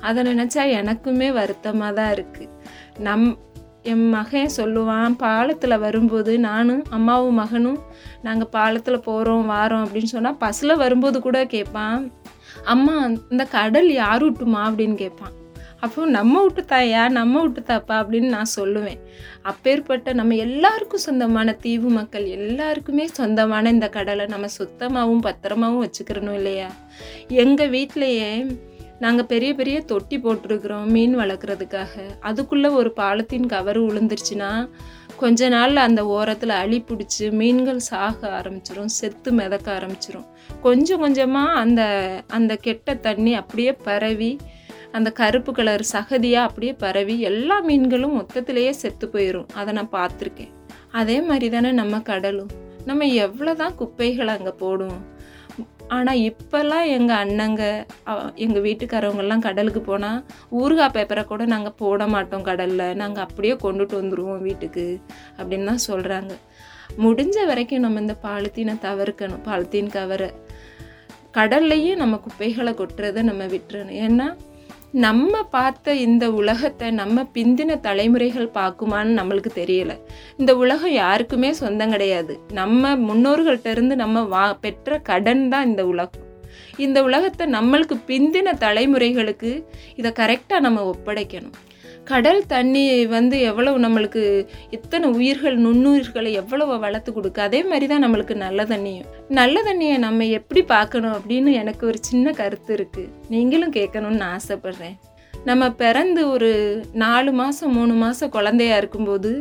அதை 0.00 0.22
நினச்சா 0.24 0.62
எனக்குமே 0.72 1.28
வருத்தமாக 1.32 1.92
தான் 1.92 2.12
இருக்குது 2.12 2.52
நம் 2.98 3.26
என் 3.82 4.06
மகன் 4.08 4.54
சொல்லுவான் 4.56 5.16
பாலத்தில் 5.16 5.78
வரும்போது 5.78 6.32
நானும் 6.38 6.84
அம்மாவும் 6.90 7.34
மகனும் 7.34 7.80
நாங்கள் 8.22 8.48
பாலத்தில் 8.48 9.04
போகிறோம் 9.04 9.50
வாரோம் 9.50 9.84
அப்படின்னு 9.84 10.12
சொன்னால் 10.12 10.36
பஸ்ஸில் 10.36 10.76
வரும்போது 10.76 11.20
கூட 11.20 11.40
கேட்பான் 11.46 12.12
அம்மா 12.64 12.96
இந்த 13.30 13.44
கடல் 13.48 13.90
யார் 13.92 14.24
விட்டுமா 14.24 14.62
அப்படின்னு 14.70 14.94
கேட்பான் 14.94 15.35
அப்போ 15.80 16.06
நம்ம 16.06 16.42
விட்டு 16.42 16.62
தாயா 16.62 17.08
நம்ம 17.08 17.40
விட்டு 17.40 17.60
தாப்பா 17.60 17.96
அப்படின்னு 18.00 18.28
நான் 18.28 18.54
சொல்லுவேன். 18.60 19.00
அப்பேற்பட்ட 19.42 20.12
நம்ம 20.12 20.34
எல்லாருக்கும் 20.34 21.04
சொந்தமான 21.06 21.52
தீவு 21.52 21.88
மக்கள் 21.88 22.26
எல்லாருக்குமே 22.26 23.06
சொந்தமான 23.06 23.70
இந்த 23.70 23.88
கடலை 23.88 24.26
நம்ம 24.26 24.46
சுத்தமாகவும் 24.46 25.22
பத்திரமாகவும் 25.22 25.84
வச்சுக்கிறணும் 25.86 26.34
இல்லையா? 26.34 26.70
எங்கள் 27.28 27.70
வீட்டிலையே 27.70 28.58
நாங்கள் 28.98 29.26
பெரிய 29.26 29.54
பெரிய 29.54 29.80
தொட்டி 29.80 30.18
போட்டிருக்கிறோம் 30.18 30.84
மீன் 30.84 31.18
வளர்க்குறதுக்காக. 31.18 31.94
அதுக்குள்ளே 32.20 32.68
ஒரு 32.68 32.92
பாலத்தின் 32.92 33.46
கவர் 33.46 33.80
விழுந்துருச்சுன்னா 33.82 34.68
கொஞ்ச 35.16 35.48
நாளில் 35.48 35.76
அந்த 35.76 36.06
ஓரத்தில் 36.06 36.48
அழி 36.48 36.84
பிடிச்சி 36.88 37.30
மீன்கள் 37.30 37.78
சாக 37.78 38.28
ஆரம்பிச்சிரும் 38.38 38.92
செத்து 38.98 39.32
மிதக்க 39.32 39.78
ஆரம்பிச்சிரும். 39.78 40.26
கொஞ்சம் 40.60 41.00
கொஞ்சமாக 41.00 41.58
அந்த 41.60 41.82
அந்த 42.28 42.56
கெட்ட 42.56 42.94
தண்ணி 42.94 43.34
அப்படியே 43.34 43.72
பரவி 43.72 44.38
அந்த 44.96 45.08
கருப்பு 45.20 45.52
கலர் 45.58 45.84
சகதியாக 45.94 46.48
அப்படியே 46.48 46.72
பரவி 46.84 47.14
எல்லா 47.30 47.56
மீன்களும் 47.68 48.16
மொத்தத்திலேயே 48.18 48.72
செத்து 48.82 49.06
போயிடும் 49.14 49.50
அதை 49.60 49.70
நான் 49.78 49.94
பார்த்துருக்கேன். 49.98 50.52
அதே 51.00 51.18
மாதிரி 51.28 51.48
தானே 51.56 51.70
நம்ம 51.80 52.00
கடலும். 52.10 52.50
நம்ம 52.88 53.06
எவ்வளோ 53.26 53.52
தான் 53.62 53.76
குப்பைகளை 53.80 54.32
அங்கே 54.38 54.52
போடுவோம். 54.62 55.04
ஆனால் 55.96 56.20
இப்போல்லாம் 56.28 56.86
எங்கள் 56.94 57.20
அண்ணங்க 57.24 57.62
எங்கள் 58.44 58.64
வீட்டுக்காரவங்கெல்லாம் 58.66 59.44
கடலுக்கு 59.46 59.80
போனால் 59.90 60.22
ஊறுகாய் 60.60 60.94
பேப்பரை 60.96 61.22
கூட 61.32 61.42
நாங்கள் 61.52 61.76
போட 61.82 62.06
மாட்டோம் 62.14 62.46
கடலில். 62.48 62.86
நாங்கள் 63.02 63.24
அப்படியே 63.26 63.54
கொண்டுட்டு 63.64 64.00
வந்துடுவோம் 64.00 64.42
வீட்டுக்கு 64.48 64.86
அப்படின்னு 65.38 65.70
தான் 65.72 65.86
சொல்கிறாங்க 65.90 66.32
முடிஞ்ச 67.04 67.36
வரைக்கும் 67.50 67.84
நம்ம 67.84 68.02
இந்த 68.04 68.16
பாலித்தீனை 68.26 68.74
தவிர்க்கணும். 68.88 69.44
பாலித்தீன் 69.48 69.94
கவரை. 69.98 70.30
கடல்லையும் 71.38 72.00
நம்ம 72.02 72.18
குப்பைகளை 72.26 72.72
கொட்டுறதை 72.80 73.22
நம்ம 73.30 73.44
விட்டுறணும். 73.54 73.96
ஏன்னா 74.06 74.28
நம்ம 74.92 75.42
பார்த்த 75.42 75.94
இந்த 75.94 76.30
உலகத்தை 76.30 76.90
நம்ம 76.90 77.22
பிந்தின 77.34 77.80
தலைமுறைகள் 77.80 78.50
பார்க்குமான்னு 78.54 79.18
நம்மளுக்கு 79.18 79.50
தெரியல. 79.54 79.98
இந்த 80.36 80.56
உலகம் 80.56 80.90
யாருக்குமே 80.90 81.52
சொந்தம் 81.52 81.90
கிடையாது. 81.90 82.40
நம்ம 82.52 82.96
முன்னோர்கள்ட்ட 82.96 83.66
இருந்து 83.66 83.96
நம்ம 83.96 84.22
வா 84.22 84.52
பெற்ற 84.52 84.98
கடன் 84.98 85.48
தான் 85.48 85.66
இந்த 85.66 85.86
உலகம். 85.86 86.22
இந்த 86.76 87.02
உலகத்தை 87.02 87.46
நம்மளுக்கு 87.46 87.96
பிந்தின 88.06 88.54
தலைமுறைகளுக்கு 88.60 89.64
இதை 89.96 90.12
கரெக்டாக 90.12 90.60
நம்ம 90.60 90.94
ஒப்படைக்கணும். 90.94 91.56
கடல் 92.10 92.40
தண்ணி 92.46 92.82
வந்து 93.06 93.36
எவ்வளவு 93.40 93.76
நம்மளுக்கு 93.80 94.22
இத்தனை 94.70 95.08
உயிர்கள் 95.08 95.56
நுண்ணுயிர்களை 95.60 96.30
எவ்வளவு 96.32 96.74
வளர்த்து 96.78 97.10
கொடுக்கு 97.12 97.40
அதே 97.42 97.60
மாதிரி 97.62 97.86
தான் 97.86 98.04
நம்மளுக்கு 98.04 98.34
நல்ல 98.34 98.64
தண்ணியும். 98.64 99.08
நல்ல 99.28 99.62
தண்ணியை 99.62 99.96
நம்ம 99.98 100.26
எப்படி 100.38 100.62
பார்க்கணும் 100.62 101.16
அப்படின்னு 101.16 101.52
எனக்கு 101.62 101.86
ஒரு 101.86 101.98
சின்ன 102.00 102.32
கருத்து 102.32 102.72
இருக்குது 102.76 103.12
நீங்களும் 103.28 103.72
கேட்கணும்னு 103.72 104.26
ஆசைப்பட்றேன். 104.34 104.96
நம்ம 105.44 105.70
பிறந்து 105.82 106.22
ஒரு 106.30 106.52
நாலு 106.92 107.32
மாதம் 107.32 107.72
மூணு 107.72 107.94
மாதம் 107.94 108.34
குழந்தையா 108.36 108.76
இருக்கும்போது 108.76 109.32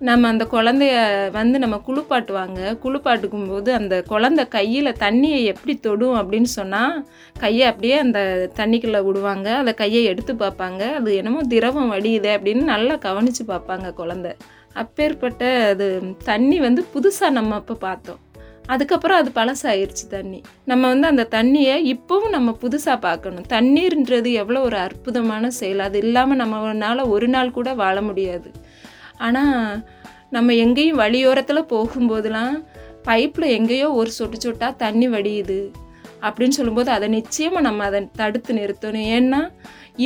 நம்ம 0.00 0.28
அந்த 0.28 0.44
குழந்தைய 0.44 0.96
வந்து 1.32 1.58
நம்ம 1.58 1.76
குளிப்பாட்டுவாங்க. 1.86 2.58
குளிப்பாட்டுக்கும் 2.82 3.48
போது 3.48 3.72
அந்த 3.72 4.02
குழந்தை 4.02 4.48
கையில் 4.48 4.98
தண்ணியை 5.00 5.40
எப்படி 5.44 5.74
தொடும் 5.76 6.14
அப்படின்னு 6.14 6.50
சொன்னால் 6.58 7.06
கையை 7.38 7.68
அப்படியே 7.68 7.96
அந்த 7.98 8.50
தண்ணிக்குள்ளே 8.56 9.00
விடுவாங்க. 9.04 9.54
அந்த 9.54 9.72
கையை 9.72 10.04
எடுத்து 10.04 10.34
பார்ப்பாங்க. 10.34 10.92
அது 10.92 11.16
என்னமோ 11.16 11.40
திரவம் 11.48 11.92
வடியுது 11.92 12.30
அப்படின்னு 12.36 12.62
நல்லா 12.62 12.96
கவனித்து 12.96 13.44
பார்ப்பாங்க 13.48 13.94
குழந்தை. 13.94 14.32
அப்பேற்பட்ட 14.74 15.66
அது 15.68 16.02
தண்ணி 16.24 16.58
வந்து 16.58 16.84
புதுசாக 16.94 17.30
நம்ம 17.30 17.54
அப்போ 17.54 17.74
பார்த்தோம். 17.74 18.22
அதுக்கப்புறம் 18.66 19.16
அது 19.16 19.30
பழசாயிருச்சு 19.34 20.06
தண்ணி. 20.08 20.40
நம்ம 20.64 20.88
வந்து 20.88 21.06
அந்த 21.06 21.26
தண்ணியை 21.30 21.76
இப்போவும் 21.94 22.28
நம்ம 22.28 22.56
புதுசாக 22.62 22.98
பார்க்கணும். 23.00 23.46
தண்ணீர்ன்றது 23.48 24.32
எவ்வளோ 24.32 24.60
ஒரு 24.60 24.76
அற்புதமான 24.76 25.50
செயல். 25.50 25.78
அது 25.78 25.98
இல்லாமல் 25.98 26.38
நம்மளால் 26.38 27.08
ஒரு 27.08 27.28
நாள் 27.28 27.50
கூட 27.50 27.74
வாழ 27.74 28.02
முடியாது. 28.02 28.50
ஆனால் 29.18 29.82
நம்ம 30.30 30.54
எங்கேயும் 30.64 31.00
வழியோரத்தில் 31.02 31.70
போகும்போதெல்லாம் 31.72 32.54
பைப்பில் 33.08 33.54
எங்கேயோ 33.56 33.88
ஒரு 33.92 34.10
சொட்டு 34.10 34.38
சொட்டாக 34.44 34.80
தண்ணி 34.84 35.06
வடியுது 35.08 35.60
அப்படின்னு 36.26 36.56
சொல்லும்போது 36.58 36.90
அதை 36.90 37.08
நிச்சயமாக 37.08 37.66
நம்ம 37.66 37.84
அதை 37.84 38.00
தடுத்து 38.20 38.52
நிறுத்தணும். 38.54 39.08
ஏன்னா 39.16 39.40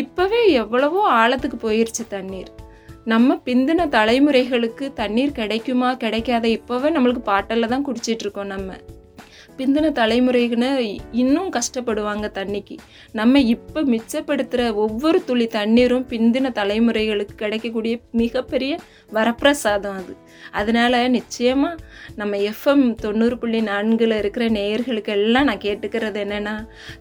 இப்போவே 0.01 0.41
எவ்வளவோ 0.63 1.01
ஆழத்துக்கு 1.21 1.59
போயிருச்சு 1.67 2.05
தண்ணீர். 2.09 2.51
நம்ம 3.05 3.35
பிந்தின 3.47 3.87
தலைமுறைகளுக்கு 3.97 4.87
தண்ணீர் 5.01 5.39
கிடைக்குமா 5.41 5.89
கிடைக்காத 5.95 6.47
இப்போவே 6.59 6.91
நம்மளுக்கு 6.97 7.23
பாட்டில் 7.31 7.73
தான் 7.75 7.87
குடிச்சிட்ருக்கோம் 7.89 8.53
நம்ம. 8.55 8.73
பிந்தின 9.59 9.93
தலைமுறையினர் 9.93 10.81
இன்னும் 11.13 11.51
கஷ்டப்படுவாங்க 11.53 12.27
தண்ணிக்கு. 12.39 12.77
நம்ம 13.13 13.41
இப்போ 13.55 13.81
மிச்சப்படுத்துகிற 13.83 14.75
ஒவ்வொரு 14.75 15.25
துளி 15.25 15.47
தண்ணீரும் 15.47 16.07
பிந்தின 16.13 16.53
தலைமுறைகளுக்கு 16.61 17.35
கிடைக்கக்கூடிய 17.37 17.99
மிகப்பெரிய 18.11 18.79
வரப்பிரசாதம் 19.13 19.99
அது. 20.01 20.15
அதனால் 20.53 21.11
நிச்சயமாக 21.11 21.77
நம்ம 22.17 22.37
எஃப்எம் 22.37 22.95
தொண்ணூறு 22.95 23.39
புள்ளி 23.39 23.61
நான்கில் 23.61 24.17
இருக்கிற 24.19 24.49
நேயர்களுக்கு 24.49 25.09
எல்லாம் 25.09 25.45
நான் 25.45 25.65
கேட்டுக்கிறது 25.67 26.21
என்னென்னா 26.25 26.55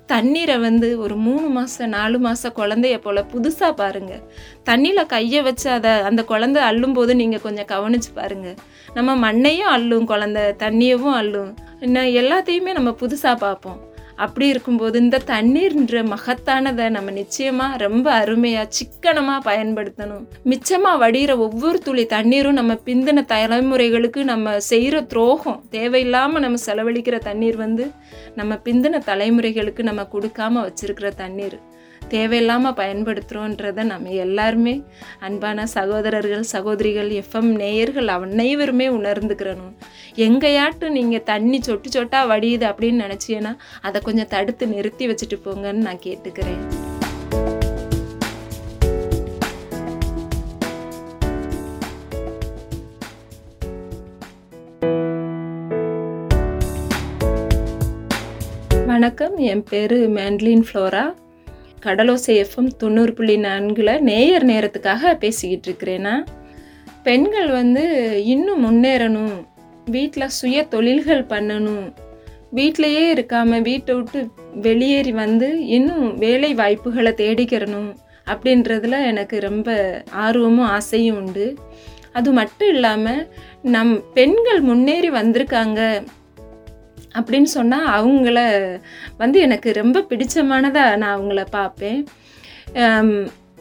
தண்ணீரை 0.05 0.57
வந்து 0.57 0.99
ஒரு 0.99 1.15
மூணு 1.15 1.47
மாதம் 1.49 1.89
நாலு 1.89 2.19
மாதம் 2.19 2.57
குழந்தைய 2.61 2.97
போல் 2.97 3.29
புதுசாக 3.33 3.73
பாருங்கள் 3.73 4.23
தண்ணியில் 4.63 5.05
கையை 5.05 5.41
வச்சு 5.41 5.69
அதை 5.69 5.91
அந்த 5.91 6.23
குழந்தை 6.23 6.61
அள்ளும்போது 6.61 7.15
நீங்கள் 7.15 7.41
கொஞ்சம் 7.41 7.65
கவனித்து 7.65 8.11
பாருங்கள் 8.13 8.57
நம்ம 8.93 9.15
மண்ணையும் 9.15 9.73
அள்ளும் 9.75 10.05
குழந்தை 10.05 10.43
தண்ணியவும் 10.63 11.13
அள்ளும். 11.13 11.51
இன்னும் 11.85 12.09
எல்லாத்தையுமே 12.21 12.71
நம்ம 12.77 12.91
புதுசாக 12.99 13.35
பார்ப்போம். 13.43 13.79
அப்படி 14.23 14.47
இருக்கும்போது 14.47 14.95
இந்த 14.99 15.17
தண்ணீர்ன்ற 15.31 16.01
மகத்தானதை 16.11 16.85
நம்ம 16.89 17.11
நிச்சயமாக 17.11 17.77
ரொம்ப 17.77 18.07
அருமையாக 18.13 18.67
சிக்கனமாக 18.77 19.45
பயன்படுத்தணும். 19.49 20.25
மிச்சமாக 20.51 21.01
வடிகிற 21.03 21.35
ஒவ்வொரு 21.37 21.79
துளி 21.79 22.05
தண்ணீரும் 22.05 22.59
நம்ம 22.59 22.73
பிந்தின 22.87 23.23
தலைமுறைகளுக்கு 23.33 24.23
நம்ம 24.23 24.55
செய்கிற 24.69 25.01
துரோகம் 25.13 25.59
தேவையில்லாமல் 25.69 26.45
நம்ம 26.45 26.61
செலவழிக்கிற 26.67 27.19
தண்ணீர் 27.29 27.57
வந்து 27.65 27.87
நம்ம 28.35 28.59
பிந்தின 28.67 29.01
தலைமுறைகளுக்கு 29.09 29.83
நம்ம 29.89 30.07
கொடுக்காம 30.13 30.63
வச்சுருக்கிற 30.67 31.09
தண்ணீர். 31.23 31.59
தேவையில்லாமல் 32.13 32.77
பயன்படுத்துகிறோன்றதை 32.79 33.83
நம்ம 33.91 34.13
எல்லாருமே 34.25 34.73
அன்பான 35.27 35.65
சகோதரர்கள் 35.75 36.51
சகோதரிகள் 36.53 37.09
எஃப்எம் 37.19 37.51
நேயர்கள் 37.61 38.09
அனைவருமே 38.15 38.87
உணர்ந்துக்கிறணும். 38.97 39.75
எங்கேயாட்டும் 40.27 40.95
நீங்கள் 40.97 41.27
தண்ணி 41.31 41.59
சொட்டு 41.61 41.89
சொட்டாக 41.95 42.31
வடியுது 42.33 42.67
அப்படின்னு 42.71 43.03
நினச்சிங்கன்னா 43.05 43.53
அதை 43.81 44.01
கொஞ்சம் 44.01 44.31
தடுத்து 44.35 44.67
நிறுத்தி 44.75 45.07
வச்சுட்டு 45.11 45.39
போங்கன்னு 45.45 45.85
நான் 45.87 46.05
கேட்டுக்கிறேன். 46.07 46.63
வணக்கம். 58.91 59.35
என் 59.51 59.63
பேர் 59.69 59.97
மேண்ட்லின் 60.17 60.63
ஃப்ளோரா 60.67 61.03
கடலோசை 61.85 62.45
எஃப்எம் 62.45 62.71
தொண்ணூறு 62.77 63.13
புள்ளி 63.13 63.37
நான்கில் 63.37 64.01
நேயர் 64.01 64.45
நேரத்துக்காக 64.45 65.13
பேசிக்கிட்டு 65.13 65.67
இருக்கிறேன்னா 65.69 66.25
பெண்கள் 67.03 67.49
வந்து 67.49 67.83
இன்னும் 68.25 68.63
முன்னேறணும். 68.65 69.35
வீட்டில் 69.85 70.27
சுய 70.27 70.63
தொழில்கள் 70.63 71.23
பண்ணணும். 71.23 71.93
வீட்டிலையே 72.55 73.05
இருக்காமல் 73.13 73.61
வீட்டை 73.61 73.95
விட்டு 73.95 74.27
வெளியேறி 74.61 75.11
வந்து 75.11 75.65
இன்னும் 75.67 76.17
வேலை 76.17 76.53
வாய்ப்புகளை 76.53 77.11
தேடிக்கிறணும் 77.11 77.95
அப்படின்றதுல 78.25 79.05
எனக்கு 79.05 79.39
ரொம்ப 79.39 79.69
ஆர்வமும் 80.11 80.65
ஆசையும் 80.65 81.15
உண்டு. 81.15 81.57
அது 82.11 82.31
மட்டும் 82.31 82.69
இல்லாமல் 82.69 83.27
நம் 83.61 84.03
பெண்கள் 84.13 84.61
முன்னேறி 84.61 85.09
வந்திருக்காங்க. 85.09 86.03
அப்படின்னு 87.19 87.49
சொன்னால் 87.57 87.87
அவங்கள 87.97 88.39
வந்து 89.21 89.37
எனக்கு 89.47 89.69
ரொம்ப 89.81 90.05
பிடிச்சமானதாக 90.09 90.99
நான் 91.01 91.15
அவங்கள 91.17 91.41
பார்ப்பேன். 91.57 92.01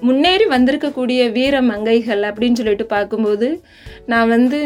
முன்னேறி 0.08 0.44
வந்திருக்கக்கூடிய 0.52 1.20
வீர 1.36 1.54
மங்கைகள் 1.70 2.22
அப்படின்னு 2.28 2.58
சொல்லிட்டு 2.60 2.86
பார்க்கும்போது 2.94 3.48
நான் 4.12 4.32
வந்து 4.36 4.60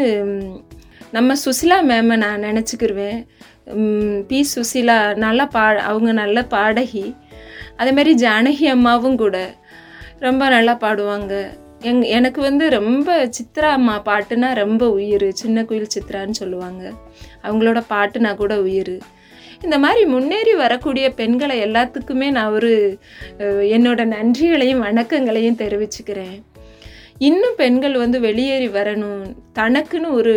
நம்ம 1.15 1.33
சுசிலா 1.45 1.77
மேமை 1.89 2.15
நான் 2.23 2.45
நினச்சிக்கிருவேன். 2.47 3.19
பி 4.29 4.39
சுசிலா 4.53 4.97
நல்லா 5.23 5.45
பா 5.55 5.65
அவங்க 5.89 6.11
நல்ல 6.21 6.37
பாடகி. 6.55 7.05
அதேமாரி 7.79 8.11
ஜானகி 8.23 8.65
அம்மாவும் 8.75 9.19
கூட 9.23 9.37
ரொம்ப 10.25 10.43
நல்லா 10.55 10.73
பாடுவாங்க. 10.83 11.33
எங் 11.89 12.01
எனக்கு 12.17 12.39
வந்து 12.47 12.65
ரொம்ப 12.75 13.09
சித்ரா 13.37 13.69
அம்மா 13.77 13.95
பாட்டுனா 14.07 14.49
ரொம்ப 14.61 14.83
உயிர். 14.99 15.27
சின்ன 15.41 15.65
குயில் 15.69 15.93
சித்ரான்னு 15.95 16.39
சொல்லுவாங்க. 16.41 16.83
அவங்களோட 17.45 17.79
பாட்டுனா 17.93 18.31
கூட 18.41 18.55
உயிர். 18.67 18.95
இந்த 19.65 19.77
மாதிரி 19.83 20.01
முன்னேறி 20.13 20.53
வரக்கூடிய 20.63 21.05
பெண்களை 21.19 21.55
எல்லாத்துக்குமே 21.65 22.27
நான் 22.37 22.55
ஒரு 22.57 22.71
என்னோட 23.75 24.01
நன்றிகளையும் 24.13 24.83
வணக்கங்களையும் 24.87 25.59
தெரிவிச்சுக்கிறேன். 25.61 26.35
இன்னும் 27.27 27.59
பெண்கள் 27.61 27.95
வந்து 28.03 28.17
வெளியேறி 28.27 28.67
வரணும். 28.77 29.21
தனக்குன்னு 29.59 30.09
ஒரு 30.19 30.35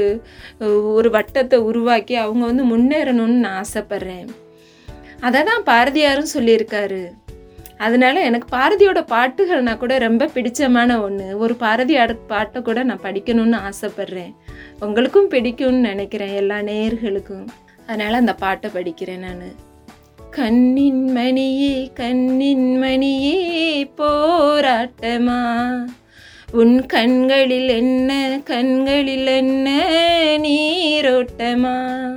ஒரு 0.98 1.10
வட்டத்தை 1.16 1.58
உருவாக்கி 1.70 2.16
அவங்க 2.24 2.44
வந்து 2.50 2.66
முன்னேறணும்னு 2.72 3.42
நான் 3.46 3.62
ஆசைப்பட்றேன். 3.62 4.28
அதை 5.26 5.40
தான் 5.50 5.66
பாரதியாரும் 5.70 6.34
சொல்லியிருக்காரு. 6.36 7.02
அதனால 7.78 8.20
எனக்கு 8.20 8.56
பாரதியோட 8.56 8.94
பாட்டுகள்னா 8.94 9.76
கூட 9.76 9.98
ரொம்ப 9.98 10.26
பிடிச்சமான 10.26 11.00
ஒன்று 11.00 11.38
ஒரு 11.38 11.54
பாரதியார் 11.54 12.26
பாட்டை 12.26 12.62
கூட 12.62 12.82
நான் 12.82 13.02
படிக்கணும்னு 13.02 13.68
ஆசைப்பட்றேன். 13.68 14.34
உங்களுக்கும் 14.80 15.30
பிடிக்கும்னு 15.30 15.70
நினைக்கிறேன் 15.70 16.34
எல்லா 16.34 16.56
நேயர்களுக்கும் 16.56 17.46
அதனால் 17.86 18.14
அந்த 18.14 18.34
பாட்டை 18.34 18.70
படிக்கிறேன் 18.74 19.16
நான். 19.16 19.66
கண்ணின் 20.30 21.16
மணியே 21.16 21.92
கண்ணின் 21.92 22.82
மணியே 22.82 23.90
போராட்டமா? 23.96 25.88
உன் 26.52 26.86
கண்களில் 26.86 27.68
என்ன 27.68 28.40
கண்களில் 28.44 29.26
என்ன 29.26 29.86
நீரோட்டமா? 30.38 32.10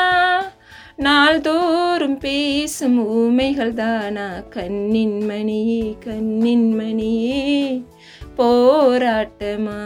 நாள்தோறும் 0.95 2.17
பேசும் 2.17 3.07
ஊமைகள் 3.07 3.73
தானா? 3.73 4.29
கண்ணின் 4.49 5.29
மணியே 5.29 5.97
கண்ணின் 5.99 6.79
மணியே 6.79 7.83
போராட்டமா 8.37 9.79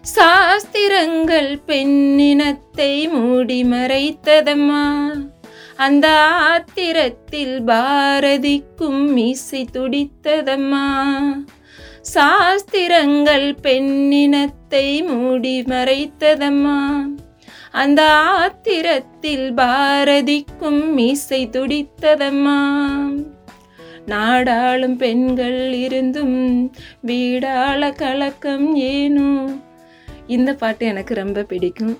சாஸ்திரங்கள் 0.00 1.60
பெண்ணினத்தை 1.66 3.10
மூடி 3.10 3.62
மறைத்ததம்மா. 3.62 5.12
அந்த 5.76 6.08
ஆத்திரத்தில் 6.30 7.62
பாரதிக்கும் 7.64 9.12
மீசை 9.12 9.68
துடித்ததம்மா. 9.72 11.06
சாஸ்திரங்கள் 12.00 13.54
பெண்ணினத்தை 13.62 15.06
மூடி 15.06 15.62
மறைத்ததம்மா. 15.62 17.00
அந்த 17.70 18.02
ஆத்திரத்தில் 18.12 19.52
பாரதிக்கும் 19.54 20.92
மீசை 20.92 21.48
துடித்ததம்மா. 21.48 22.60
நாடாளும் 24.06 24.96
பெண்கள் 24.96 25.72
இருந்தும் 25.72 26.72
வீடாள 27.06 27.94
கலக்கம் 27.96 28.74
ஏனோ. 28.74 29.46
இந்த 30.26 30.54
பாட்டு 30.54 30.86
எனக்கு 30.86 31.14
ரொம்ப 31.14 31.42
பிடிக்கும். 31.42 31.98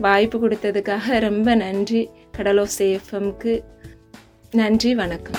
வாய்ப்பு 0.00 0.48
கொடுத்ததுக்காக 0.48 1.20
ரொம்ப 1.20 1.54
நன்றி. 1.54 2.08
கடலோசை 2.38 2.86
எஃப்எம்க்கு 2.98 3.52
நன்றி 4.50 4.94
வணக்கம். 4.94 5.38